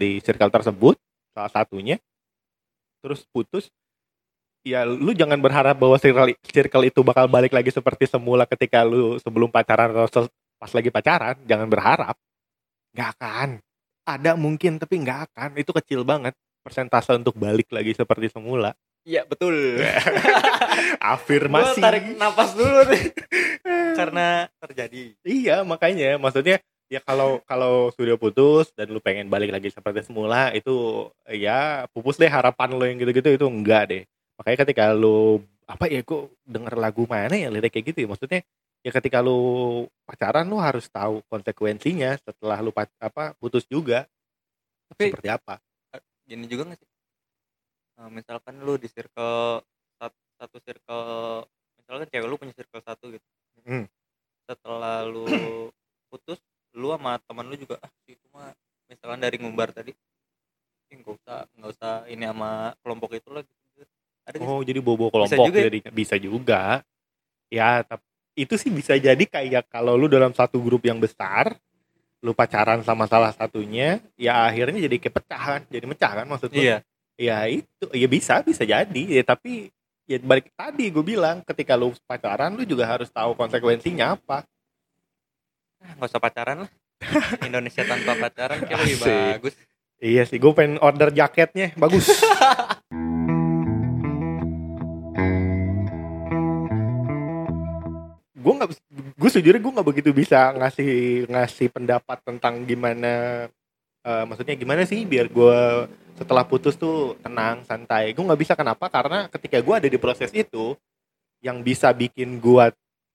di 0.00 0.16
circle 0.24 0.48
tersebut 0.48 0.96
salah 1.36 1.52
satunya 1.52 2.00
terus 3.04 3.28
putus 3.28 3.68
ya 4.64 4.88
lu 4.88 5.12
jangan 5.12 5.36
berharap 5.36 5.76
bahwa 5.76 6.00
circle 6.00 6.32
circle 6.40 6.88
itu 6.88 7.04
bakal 7.04 7.28
balik 7.28 7.52
lagi 7.52 7.68
seperti 7.68 8.08
semula 8.08 8.48
ketika 8.48 8.80
lu 8.80 9.20
sebelum 9.20 9.52
pacaran 9.52 9.92
atau 9.92 10.24
pas 10.62 10.70
lagi 10.70 10.94
pacaran 10.94 11.34
jangan 11.42 11.66
berharap. 11.66 12.14
Nggak 12.94 13.08
akan. 13.18 13.48
Ada 14.06 14.38
mungkin 14.38 14.78
tapi 14.78 15.02
nggak 15.02 15.34
akan. 15.34 15.50
Itu 15.58 15.74
kecil 15.74 16.06
banget. 16.06 16.38
Persentase 16.62 17.18
untuk 17.18 17.34
balik 17.34 17.66
lagi 17.74 17.90
seperti 17.90 18.30
semula. 18.30 18.70
Iya 19.02 19.26
betul. 19.26 19.82
Afirmasi. 21.02 21.82
Gue 21.82 21.82
tarik 21.82 22.04
napas 22.14 22.54
dulu 22.54 22.86
nih. 22.86 23.10
Karena 23.98 24.46
terjadi. 24.62 25.18
Iya 25.26 25.66
makanya. 25.66 26.14
Maksudnya 26.22 26.62
ya 26.86 27.02
kalau 27.02 27.42
kalau 27.42 27.90
sudah 27.98 28.14
putus 28.14 28.70
dan 28.78 28.86
lu 28.94 29.02
pengen 29.02 29.26
balik 29.26 29.50
lagi 29.50 29.74
seperti 29.74 30.06
semula 30.06 30.54
itu 30.54 31.08
ya 31.26 31.90
pupus 31.90 32.20
deh 32.22 32.30
harapan 32.30 32.70
lo 32.78 32.86
yang 32.86 33.02
gitu-gitu 33.02 33.34
itu 33.34 33.46
enggak 33.50 33.90
deh. 33.90 34.02
Makanya 34.38 34.58
ketika 34.62 34.94
lu 34.94 35.42
apa 35.66 35.90
ya 35.90 36.06
kok 36.06 36.30
denger 36.46 36.78
lagu 36.78 37.02
mana 37.10 37.34
ya 37.34 37.50
lirik 37.50 37.74
kayak 37.74 37.90
gitu 37.90 38.06
ya? 38.06 38.08
Maksudnya 38.14 38.40
ya 38.82 38.90
ketika 38.90 39.22
lu 39.22 39.38
pacaran 40.02 40.44
lu 40.44 40.58
harus 40.58 40.86
tahu 40.86 41.22
konsekuensinya 41.26 42.18
setelah 42.18 42.58
lu 42.58 42.70
pac- 42.70 42.92
apa 42.98 43.32
putus 43.38 43.62
juga 43.64 44.06
Tapi- 44.90 45.08
seperti 45.08 45.28
apa 45.30 45.62
gini 46.22 46.46
juga 46.46 46.70
gak 46.70 46.78
sih 46.78 46.90
Eh, 47.92 48.08
misalkan 48.08 48.56
lu 48.58 48.74
di 48.74 48.88
circle 48.88 49.60
sat- 49.94 50.16
satu 50.34 50.56
circle 50.58 51.44
misalkan 51.76 52.08
cewek 52.08 52.26
lu 52.26 52.36
punya 52.36 52.54
circle 52.56 52.82
satu 52.82 53.12
gitu 53.12 53.26
Hmm. 53.62 53.86
setelah 54.42 55.04
lu 55.04 55.22
putus 56.10 56.40
lu 56.72 56.90
sama 56.90 57.20
teman 57.22 57.46
lu 57.46 57.54
juga 57.54 57.76
ah 57.78 57.92
itu 58.08 58.26
mah 58.32 58.50
misalkan 58.88 59.20
dari 59.20 59.36
ngumbar 59.38 59.70
tadi 59.70 59.92
"Ih, 60.88 60.96
nggak 60.98 61.14
usah 61.14 61.38
nggak 61.52 61.70
usah 61.70 61.92
ini 62.08 62.24
sama 62.26 62.50
kelompok 62.80 63.12
itu 63.12 63.28
gitu 63.28 63.84
ada 64.24 64.34
nggak 64.34 64.40
sih? 64.40 64.56
Oh, 64.56 64.62
jadi 64.64 64.80
bobo 64.80 65.12
kelompok 65.12 65.44
juga 65.52 65.58
ya? 65.60 65.66
jadinya 65.68 65.90
bisa 65.92 66.14
juga. 66.16 66.62
Ya, 67.50 67.84
tapi 67.84 68.02
itu 68.32 68.54
sih 68.56 68.72
bisa 68.72 68.96
jadi 68.96 69.20
kayak 69.20 69.68
kalau 69.68 69.96
lu 69.96 70.08
dalam 70.08 70.32
satu 70.32 70.56
grup 70.60 70.84
yang 70.88 70.96
besar, 70.96 71.56
lu 72.24 72.32
pacaran 72.32 72.80
sama 72.80 73.04
salah 73.04 73.34
satunya, 73.34 74.00
ya 74.16 74.48
akhirnya 74.48 74.88
jadi 74.88 74.96
kepecahan, 74.96 75.68
jadi 75.68 75.84
mecah 75.84 76.12
kan 76.22 76.26
maksud 76.28 76.50
lu? 76.52 76.62
iya 76.62 76.78
Ya 77.20 77.44
itu, 77.46 77.86
ya 77.92 78.08
bisa, 78.08 78.40
bisa 78.40 78.64
jadi. 78.64 79.02
Ya 79.04 79.22
tapi 79.22 79.68
ya 80.08 80.16
balik 80.18 80.48
tadi 80.56 80.88
gue 80.88 81.04
bilang, 81.04 81.44
ketika 81.44 81.76
lu 81.76 81.92
pacaran 82.08 82.56
lu 82.56 82.64
juga 82.64 82.88
harus 82.88 83.12
tahu 83.12 83.36
konsekuensinya 83.36 84.16
apa. 84.16 84.48
Ah, 85.82 85.92
nggak 85.98 86.08
usah 86.08 86.22
pacaran 86.22 86.56
lah 86.66 86.70
Indonesia 87.48 87.82
tanpa 87.82 88.14
pacaran 88.14 88.62
kayak 88.62 88.78
lebih 88.86 88.98
bagus 89.02 89.54
Iya 90.02 90.26
sih, 90.26 90.42
gue 90.42 90.50
pengen 90.50 90.82
order 90.82 91.14
jaketnya, 91.14 91.78
bagus. 91.78 92.10
gue 98.42 98.52
nggak, 98.58 98.70
gue 99.16 99.30
sejujurnya 99.30 99.62
gue 99.62 99.72
nggak 99.78 99.88
begitu 99.88 100.10
bisa 100.10 100.50
ngasih 100.58 101.24
ngasih 101.30 101.68
pendapat 101.70 102.18
tentang 102.26 102.66
gimana, 102.66 103.46
eh, 104.02 104.24
maksudnya 104.26 104.58
gimana 104.58 104.82
sih 104.82 105.06
biar 105.06 105.30
gue 105.30 105.60
setelah 106.18 106.42
putus 106.42 106.74
tuh 106.74 107.14
tenang, 107.22 107.62
santai. 107.62 108.10
Gue 108.12 108.26
nggak 108.26 108.40
bisa 108.42 108.54
kenapa? 108.58 108.90
Karena 108.90 109.30
ketika 109.30 109.62
gue 109.62 109.74
ada 109.78 109.88
di 109.88 109.98
proses 110.02 110.34
itu, 110.34 110.74
yang 111.38 111.62
bisa 111.62 111.94
bikin 111.94 112.42
gue, 112.42 112.66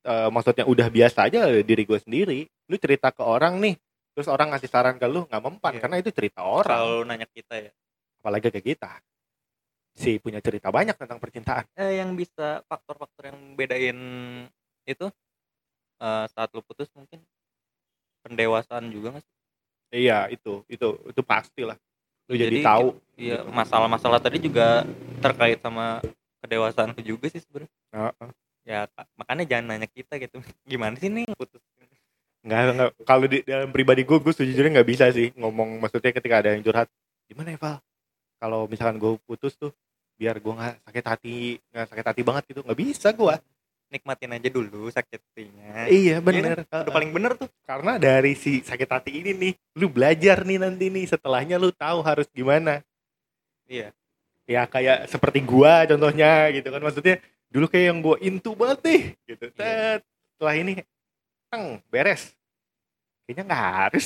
eh, 0.08 0.30
maksudnya 0.32 0.64
udah 0.64 0.88
biasa 0.88 1.28
aja 1.28 1.52
diri 1.62 1.84
gue 1.84 2.00
sendiri. 2.00 2.40
Lu 2.72 2.76
cerita 2.80 3.12
ke 3.12 3.24
orang 3.24 3.60
nih, 3.60 3.76
terus 4.18 4.34
orang 4.34 4.50
ngasih 4.50 4.66
saran 4.74 4.98
ke 4.98 5.06
lu 5.06 5.30
nggak 5.30 5.44
mempan 5.46 5.78
Iya. 5.78 5.82
karena 5.86 5.96
itu 6.02 6.10
cerita 6.10 6.42
orang 6.42 6.74
kalau 6.74 7.06
nanya 7.06 7.30
kita 7.30 7.70
ya 7.70 7.72
apalagi 8.18 8.50
ke 8.50 8.74
kita 8.74 8.98
si 9.94 10.18
punya 10.18 10.42
cerita 10.42 10.74
banyak 10.74 10.98
tentang 10.98 11.22
percintaan 11.22 11.70
eh, 11.78 12.02
yang 12.02 12.18
bisa 12.18 12.66
faktor-faktor 12.66 13.30
yang 13.30 13.54
bedain 13.54 13.98
itu 14.88 15.08
eh, 16.00 16.26
saat 16.32 16.50
lu 16.56 16.64
putus 16.64 16.88
mungkin 16.96 17.20
pendewasaan 18.24 18.88
juga 18.90 19.16
nggak 19.16 19.24
sih? 19.24 19.36
Iya 19.88 20.28
itu 20.28 20.64
itu 20.68 20.88
itu 21.08 21.22
pasti 21.24 21.64
lah 21.64 21.80
lu 22.28 22.36
jadi, 22.36 22.60
Jadi, 22.60 22.68
tahu. 22.68 22.88
iya 23.16 23.40
masalah-masalah 23.48 24.20
tadi 24.20 24.44
juga 24.44 24.84
terkait 25.24 25.64
sama 25.64 26.04
kedewasaan 26.44 26.92
lu 26.92 27.02
juga 27.16 27.32
sih 27.32 27.40
sebenarnya. 27.40 27.72
Heeh. 27.96 28.30
ya 28.68 28.84
Kak, 28.92 29.08
makanya 29.16 29.44
jangan 29.48 29.66
nanya 29.72 29.88
kita 29.88 30.20
gitu. 30.20 30.44
Gimana 30.72 31.00
sih 31.00 31.08
nih 31.08 31.24
putus? 31.40 31.64
Nggak 32.44 32.60
nggak 32.76 32.90
kalau 33.08 33.26
di 33.32 33.40
dalam 33.48 33.72
pribadi 33.72 34.04
gue 34.04 34.20
gue 34.20 34.34
sejujurnya 34.36 34.80
nggak 34.80 34.90
bisa 34.92 35.08
sih 35.16 35.32
ngomong 35.40 35.80
maksudnya 35.80 36.12
ketika 36.12 36.44
ada 36.44 36.52
yang 36.52 36.64
curhat 36.68 36.92
gimana 37.32 37.56
ya 37.56 37.60
Val? 37.60 37.80
Kalau 38.44 38.68
misalkan 38.68 39.00
gue 39.00 39.16
putus 39.24 39.56
tuh 39.56 39.72
biar 40.20 40.36
gue 40.44 40.52
nggak 40.52 40.84
sakit 40.84 41.06
hati 41.08 41.38
nggak 41.72 41.88
sakit 41.96 42.06
hati 42.12 42.22
banget 42.28 42.44
gitu. 42.52 42.60
Nggak 42.68 42.80
bisa 42.84 43.08
gue 43.16 43.36
nikmatin 43.88 44.36
aja 44.36 44.50
dulu 44.52 44.92
sakitnya 44.92 45.88
iya 45.88 46.20
bener. 46.20 46.64
bener 46.64 46.84
udah 46.88 46.94
paling 46.94 47.12
bener 47.16 47.32
tuh. 47.40 47.50
Karena 47.64 47.96
dari 47.96 48.36
si 48.36 48.60
sakit 48.60 48.90
hati 48.90 49.12
ini 49.24 49.32
nih 49.32 49.54
lu 49.80 49.88
belajar 49.88 50.44
nih 50.44 50.60
nanti 50.60 50.92
nih 50.92 51.08
setelahnya 51.08 51.56
lu 51.56 51.72
tahu 51.72 52.04
harus 52.04 52.28
gimana. 52.32 52.84
Iya. 53.68 53.96
Ya 54.48 54.64
kayak 54.68 55.12
seperti 55.12 55.44
gua 55.44 55.88
contohnya 55.88 56.52
gitu 56.52 56.68
kan. 56.68 56.84
Maksudnya 56.84 57.16
dulu 57.48 57.66
kayak 57.72 57.86
yang 57.96 58.00
gua 58.04 58.16
intu 58.20 58.52
banget 58.56 58.80
nih 58.84 59.02
gitu. 59.28 59.46
Iya. 59.56 60.04
Setelah 60.36 60.56
ini 60.60 60.72
teng 61.48 61.80
beres. 61.88 62.36
Kayaknya 63.28 63.44
nggak 63.48 63.66
harus. 63.88 64.06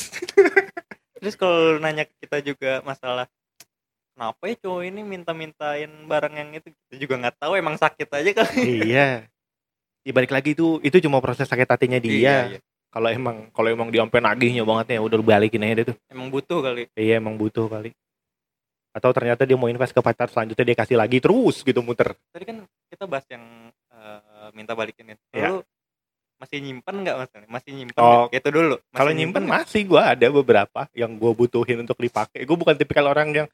Terus 1.21 1.35
kalau 1.37 1.77
nanya 1.77 2.09
ke 2.09 2.13
kita 2.25 2.41
juga 2.41 2.81
masalah 2.81 3.29
kenapa 4.17 4.41
ya 4.49 4.55
cowok 4.57 4.81
ini 4.89 5.01
minta-mintain 5.05 5.89
barang 6.09 6.33
yang 6.33 6.49
itu? 6.57 6.69
Kita 6.69 6.95
juga 6.97 7.13
nggak 7.21 7.37
tahu 7.37 7.53
emang 7.57 7.77
sakit 7.77 8.09
aja 8.09 8.31
kali. 8.45 8.89
Iya 8.89 9.30
ya 10.01 10.11
balik 10.11 10.31
lagi 10.33 10.57
itu 10.57 10.81
itu 10.81 10.97
cuma 11.01 11.21
proses 11.21 11.45
sakit 11.45 11.67
hatinya 11.67 11.99
dia. 12.01 12.13
Iya, 12.17 12.37
iya. 12.57 12.59
kalau 12.91 13.07
emang 13.07 13.47
kalau 13.53 13.69
emang 13.71 13.87
dia 13.93 14.01
sampai 14.03 14.21
nagihnya 14.21 14.63
banget 14.67 14.97
ya 14.97 14.99
udah 15.01 15.17
balikin 15.21 15.63
aja 15.63 15.73
deh 15.81 15.85
tuh. 15.93 15.97
Emang 16.09 16.27
butuh 16.27 16.59
kali. 16.59 16.89
Iya 16.97 17.21
emang 17.21 17.37
butuh 17.37 17.65
kali. 17.69 17.93
Atau 18.91 19.15
ternyata 19.15 19.47
dia 19.47 19.55
mau 19.55 19.71
invest 19.71 19.95
ke 19.95 20.03
pacar 20.03 20.27
selanjutnya 20.27 20.65
dia 20.67 20.77
kasih 20.77 20.97
lagi 20.99 21.23
terus 21.23 21.63
gitu 21.63 21.79
muter. 21.79 22.11
Tadi 22.35 22.43
kan 22.43 22.57
kita 22.91 23.07
bahas 23.07 23.23
yang 23.31 23.43
eh, 23.95 24.49
minta 24.51 24.75
balikin 24.75 25.15
itu. 25.15 25.23
Lu 25.39 25.63
masih 26.41 26.57
nyimpen 26.57 27.05
nggak 27.05 27.15
mas? 27.21 27.29
Masih 27.47 27.71
nyimpen 27.77 28.01
Oh, 28.01 28.25
nggak? 28.27 28.41
itu 28.41 28.49
dulu. 28.49 28.75
Kalau 28.91 29.11
nyimpen 29.13 29.45
nggak? 29.45 29.57
masih 29.63 29.81
gua 29.87 30.11
ada 30.11 30.27
beberapa 30.27 30.89
yang 30.97 31.13
gua 31.15 31.31
butuhin 31.37 31.85
untuk 31.85 31.95
dipakai. 32.01 32.43
Gue 32.43 32.57
bukan 32.57 32.73
tipikal 32.75 33.07
orang 33.07 33.29
yang 33.31 33.47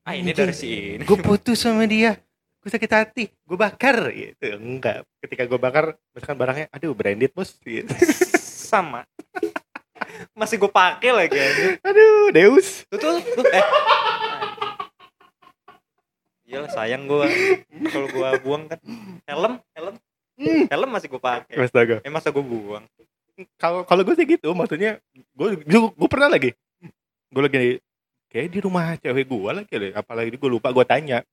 ah 0.00 0.16
ini 0.16 0.32
dari 0.32 0.56
si 0.56 0.96
ini 0.96 1.04
gue 1.04 1.18
putus 1.20 1.60
sama 1.60 1.84
dia 1.84 2.16
gue 2.60 2.68
sakit 2.68 2.92
hati 2.92 3.24
gue 3.32 3.56
bakar 3.56 4.12
gitu. 4.12 4.44
Enggak 4.60 5.08
ketika 5.24 5.48
gue 5.48 5.56
bakar 5.56 5.96
misalkan 6.12 6.36
barangnya 6.36 6.66
aduh 6.68 6.92
branded 6.92 7.32
bos. 7.32 7.56
Gitu. 7.64 7.88
sama. 8.70 9.08
Masih 10.36 10.60
gue 10.60 10.68
pakai 10.68 11.10
lagi 11.10 11.40
aduh 11.80 12.28
Deus. 12.36 12.84
Tuh 12.92 13.00
tuh, 13.00 13.44
eh. 13.48 13.64
Iya 16.44 16.68
sayang 16.68 17.08
gue 17.08 17.26
kalau 17.88 18.08
gue 18.12 18.28
buang 18.44 18.68
kan. 18.68 18.78
Helm 19.24 19.54
helm. 19.72 19.96
Hmm. 20.36 20.64
helm 20.68 20.90
masih 20.92 21.08
gue 21.08 21.22
pakai. 21.22 21.56
Astaga. 21.56 21.96
Eh 22.04 22.12
masa 22.12 22.28
gue 22.28 22.44
buang? 22.44 22.84
Kalau 23.56 23.88
kalau 23.88 24.04
gue 24.04 24.14
sih 24.20 24.28
gitu 24.28 24.52
maksudnya 24.52 25.00
gue 25.16 25.56
gue 25.64 26.08
pernah 26.12 26.28
lagi. 26.28 26.52
Gue 27.32 27.42
lagi 27.48 27.80
kayak 28.28 28.48
di 28.52 28.58
rumah 28.60 29.00
cewek 29.00 29.24
gue 29.26 29.50
lagi 29.50 29.74
apalagi 29.96 30.36
gue 30.36 30.50
lupa 30.50 30.70
gue 30.70 30.84
tanya 30.84 31.24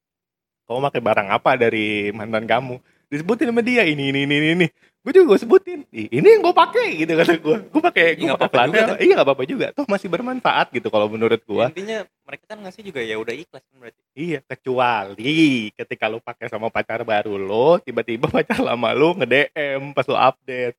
kamu 0.67 0.79
pakai 0.91 1.01
barang 1.01 1.29
apa 1.31 1.51
dari 1.55 2.11
mantan 2.11 2.43
kamu? 2.43 2.75
Disebutin 3.07 3.55
sama 3.55 3.63
dia 3.63 3.87
ini 3.87 4.11
ini 4.11 4.27
ini 4.27 4.35
ini, 4.51 4.67
gue 4.99 5.11
juga 5.15 5.31
gue 5.31 5.39
sebutin. 5.39 5.79
"Ih, 5.95 6.11
ini 6.11 6.27
yang 6.27 6.43
gue 6.43 6.51
pakai 6.51 6.99
gitu 6.99 7.15
kata 7.15 7.39
gue 7.39 7.57
gue 7.71 7.81
pakai 7.87 8.19
gue 8.19 8.27
nggak 8.27 8.35
pakai 8.35 8.51
apa-apa 8.51 8.67
juga, 8.67 8.83
flanel 8.83 8.99
iya 8.99 9.13
nggak 9.15 9.27
apa-apa 9.31 9.43
juga. 9.47 9.67
Toh 9.71 9.87
masih 9.87 10.07
bermanfaat 10.11 10.67
gitu 10.75 10.91
kalau 10.91 11.07
menurut 11.07 11.39
gue 11.39 11.65
intinya 11.71 12.03
mereka 12.27 12.43
kan 12.51 12.59
ngasih 12.67 12.83
juga 12.83 12.99
ya 12.99 13.15
udah 13.15 13.31
ikhlas 13.31 13.63
kan 13.63 13.75
berarti. 13.79 14.01
Iya, 14.11 14.39
kecuali 14.43 15.39
ketika 15.71 16.05
lu 16.11 16.19
pakai 16.19 16.51
sama 16.51 16.67
pacar 16.67 17.07
baru 17.07 17.39
lo, 17.39 17.79
tiba-tiba 17.79 18.27
pacar 18.35 18.59
lama 18.59 18.91
lu 18.91 19.15
nge-DM 19.23 19.95
pas 19.95 20.03
lu 20.03 20.19
update. 20.19 20.75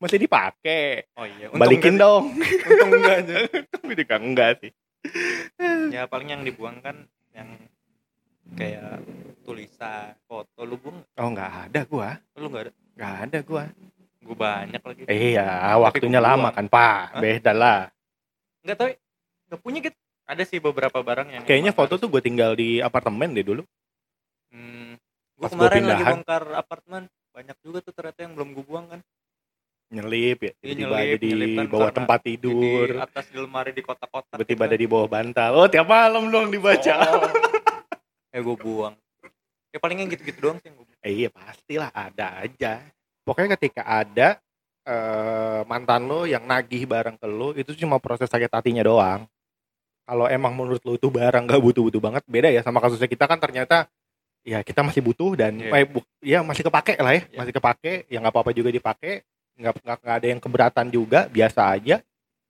Masih 0.00 0.16
dipakai. 0.20 1.12
oh 1.12 1.28
iya. 1.28 1.52
Balikin 1.52 2.00
enggak 2.00 2.08
dong. 2.08 2.24
untung 2.68 2.90
enggak 3.00 3.16
aja 3.20 3.36
Tapi 3.76 3.92
juga 3.96 4.16
enggak 4.16 4.50
sih. 4.64 4.72
ya 5.92 6.08
paling 6.08 6.32
yang 6.32 6.42
dibuang 6.42 6.80
kan 6.80 7.04
yang 7.36 7.52
kayak 8.52 9.02
tulisan 9.42 10.14
foto 10.24 10.60
lu 10.62 10.78
nggak? 10.78 11.06
Oh, 11.16 11.28
enggak 11.28 11.50
ada 11.66 11.80
gua. 11.84 12.10
lu 12.34 12.46
nggak 12.46 12.62
ada 12.62 12.72
Enggak 12.94 13.14
ada 13.20 13.38
gua. 13.42 13.64
gue 14.18 14.34
banyak 14.36 14.82
lagi 14.82 15.02
Iya, 15.06 15.46
waktunya 15.76 16.18
gua 16.18 16.26
lama 16.28 16.48
kan, 16.50 16.66
Pak. 16.66 16.98
Hah? 17.08 17.20
Beda 17.20 17.52
lah. 17.52 17.80
nggak 18.60 18.76
tahu 18.76 18.88
nggak 19.46 19.60
punya 19.60 19.78
gitu 19.80 19.98
ada 20.24 20.42
sih 20.42 20.58
beberapa 20.58 20.98
barang 20.98 21.28
yang 21.30 21.42
Kayaknya 21.44 21.70
foto 21.70 21.86
harus- 21.88 22.02
tuh 22.02 22.08
gue 22.08 22.18
tinggal 22.20 22.52
di 22.52 22.78
apartemen 22.78 23.30
deh 23.30 23.42
dulu. 23.42 23.62
hmm, 24.50 24.98
gue 25.32 25.40
Pas 25.40 25.48
gua 25.48 25.70
kemarin 25.70 25.82
lagi 25.84 26.02
bongkar 26.04 26.42
apartemen 26.52 27.02
banyak 27.30 27.56
juga 27.60 27.78
tuh 27.80 27.92
ternyata 27.92 28.20
yang 28.20 28.32
belum 28.32 28.48
gue 28.52 28.64
buang 28.64 28.86
kan 28.88 29.00
Nyelip 29.86 30.38
ya, 30.40 30.50
Iya, 30.58 30.74
tiba-tiba 30.74 30.96
ada 30.98 31.14
di 31.14 31.30
kan 31.54 31.66
bawah 31.68 31.92
tempat 31.94 32.18
tidur. 32.20 32.88
di 32.90 32.98
atas 32.98 33.24
di 33.30 33.38
lemari 33.38 33.70
di 33.70 33.82
kotak-kotak 33.86 34.34
Tiba-tiba 34.34 34.58
gitu 34.58 34.66
ada 34.66 34.76
di 34.76 34.86
bawah 34.88 35.06
bantal. 35.06 35.50
Oh, 35.54 35.68
tiap 35.68 35.86
malam 35.86 36.26
dong 36.26 36.50
dibaca. 36.50 36.94
Oh. 37.06 37.30
Eh 38.36 38.42
gue 38.44 38.56
buang 38.60 38.92
ya 39.72 39.78
palingnya 39.80 40.12
gitu-gitu 40.12 40.38
doang 40.44 40.60
sih 40.60 40.68
yang 40.68 40.76
gue 40.76 40.86
Eh, 41.06 41.12
iya 41.22 41.30
pastilah 41.30 41.94
ada 41.94 42.42
aja. 42.42 42.82
Pokoknya 43.22 43.54
ketika 43.54 43.86
ada 43.86 44.42
eh, 44.82 45.60
mantan 45.64 46.10
lo 46.10 46.26
yang 46.26 46.42
nagih 46.42 46.82
barang 46.82 47.14
ke 47.14 47.26
lo 47.30 47.54
itu 47.54 47.78
cuma 47.78 48.02
proses 48.02 48.26
sakit 48.26 48.50
hatinya 48.50 48.82
doang. 48.82 49.22
Kalau 50.06 50.26
emang 50.26 50.54
menurut 50.54 50.82
lo 50.82 50.94
itu 50.94 51.06
barang 51.10 51.46
gak 51.46 51.62
butuh-butuh 51.62 51.98
banget 52.02 52.22
beda 52.26 52.50
ya 52.50 52.62
sama 52.62 52.78
kasusnya 52.82 53.06
kita 53.06 53.26
kan 53.26 53.38
ternyata 53.38 53.86
ya 54.46 54.62
kita 54.62 54.82
masih 54.86 55.02
butuh 55.02 55.34
dan 55.34 55.58
Iya. 55.58 55.82
eh, 55.82 55.86
bu- 55.86 56.06
ya 56.22 56.38
masih 56.42 56.62
kepake 56.66 56.94
lah 57.02 57.18
ya, 57.18 57.22
Iya. 57.26 57.38
masih 57.42 57.52
kepake, 57.54 57.92
ya 58.06 58.18
nggak 58.22 58.30
apa-apa 58.30 58.50
juga 58.54 58.70
dipakai, 58.70 59.26
nggak 59.58 59.72
nggak 59.82 60.14
ada 60.22 60.26
yang 60.30 60.38
keberatan 60.38 60.86
juga, 60.94 61.26
biasa 61.26 61.66
aja, 61.74 61.98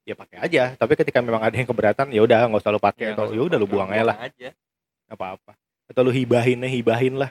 ya 0.05 0.15
pakai 0.17 0.37
aja. 0.45 0.63
Tapi 0.77 0.93
ketika 0.93 1.25
memang 1.25 1.41
ada 1.41 1.57
yang 1.57 1.65
keberatan, 1.65 2.13
ya 2.13 2.21
udah 2.21 2.53
nggak 2.53 2.61
usah 2.61 2.73
lo 2.73 2.81
pakai 2.85 3.05
Iya, 3.09 3.17
atau 3.17 3.33
ya 3.33 3.41
udah 3.49 3.57
lo 3.57 3.65
buang 3.65 3.89
aja 3.89 4.05
lah, 4.13 4.17
apa-apa. 5.09 5.57
Atau 5.87 6.03
lo 6.03 6.11
hibahin 6.11 6.67
ya 6.67 6.71
hibahin 6.71 7.15
lah, 7.15 7.31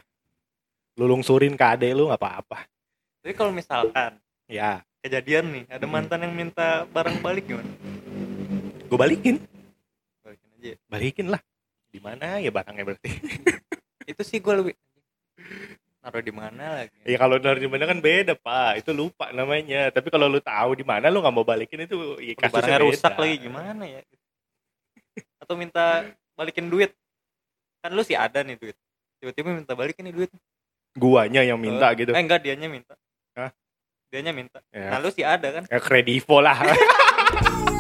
lu 0.96 1.06
lungsurin 1.12 1.60
ke 1.60 1.66
adek 1.66 1.92
lu 1.96 2.08
nggak 2.08 2.22
apa-apa. 2.22 2.68
tapi 3.26 3.34
kalau 3.34 3.50
misalkan 3.50 4.22
Ya, 4.46 4.86
kejadian 5.02 5.50
nih 5.50 5.64
ada 5.74 5.86
mantan 5.90 6.22
yang 6.22 6.34
minta 6.38 6.86
barang 6.94 7.18
balik 7.26 7.50
gimana? 7.50 7.66
Gue 8.86 8.98
balikin. 8.98 9.42
Balikin 10.22 10.50
aja. 10.54 10.70
Ya. 10.70 10.76
balikin 10.86 11.28
lah. 11.34 11.42
Di 11.90 11.98
mana? 11.98 12.38
Ya 12.38 12.54
barangnya 12.54 12.86
berarti. 12.86 13.10
Itu 14.12 14.22
sih 14.22 14.38
gue 14.38 14.54
lebih 14.54 14.74
naruh 16.06 16.22
di 16.22 16.30
mana 16.30 16.86
lagi? 16.86 16.94
Ya 17.10 17.18
kalau 17.18 17.42
dari 17.42 17.66
di 17.66 17.70
mana 17.70 17.90
kan 17.90 17.98
beda 17.98 18.38
pak. 18.38 18.86
Itu 18.86 18.94
lupa 18.94 19.34
namanya. 19.34 19.90
Tapi 19.90 20.14
kalau 20.14 20.30
lu 20.30 20.38
tahu 20.38 20.78
di 20.78 20.86
mana 20.86 21.10
lu 21.10 21.26
nggak 21.26 21.34
mau 21.34 21.42
balikin 21.42 21.90
itu 21.90 22.22
ya 22.22 22.38
kasusnya 22.38 22.78
barangnya 22.78 22.86
rusak 22.86 23.14
lagi 23.18 23.36
gimana 23.42 23.84
ya? 23.90 24.02
Atau 25.42 25.58
minta 25.58 26.06
balikin 26.38 26.70
duit 26.70 26.94
kan 27.86 27.94
lu 27.94 28.02
sih 28.02 28.18
ada 28.18 28.42
nih 28.42 28.58
duit 28.58 28.74
tiba-tiba 29.22 29.54
minta 29.54 29.78
balikin 29.78 30.10
nih 30.10 30.16
duit. 30.18 30.32
Guanya 30.96 31.46
yang 31.46 31.62
minta 31.62 31.92
Eh, 31.92 32.02
gitu. 32.02 32.12
eh 32.12 32.20
enggak 32.20 32.42
dianya 32.42 32.66
minta. 32.66 32.98
Hah? 33.38 33.54
dianya 34.10 34.32
minta. 34.32 34.58
Ya, 34.72 34.90
nah 34.90 35.00
lu 35.00 35.12
sih 35.12 35.22
ada 35.22 35.48
kan? 35.52 35.64
Ya 35.68 35.78
kredivo 35.78 36.40
lah 36.40 36.56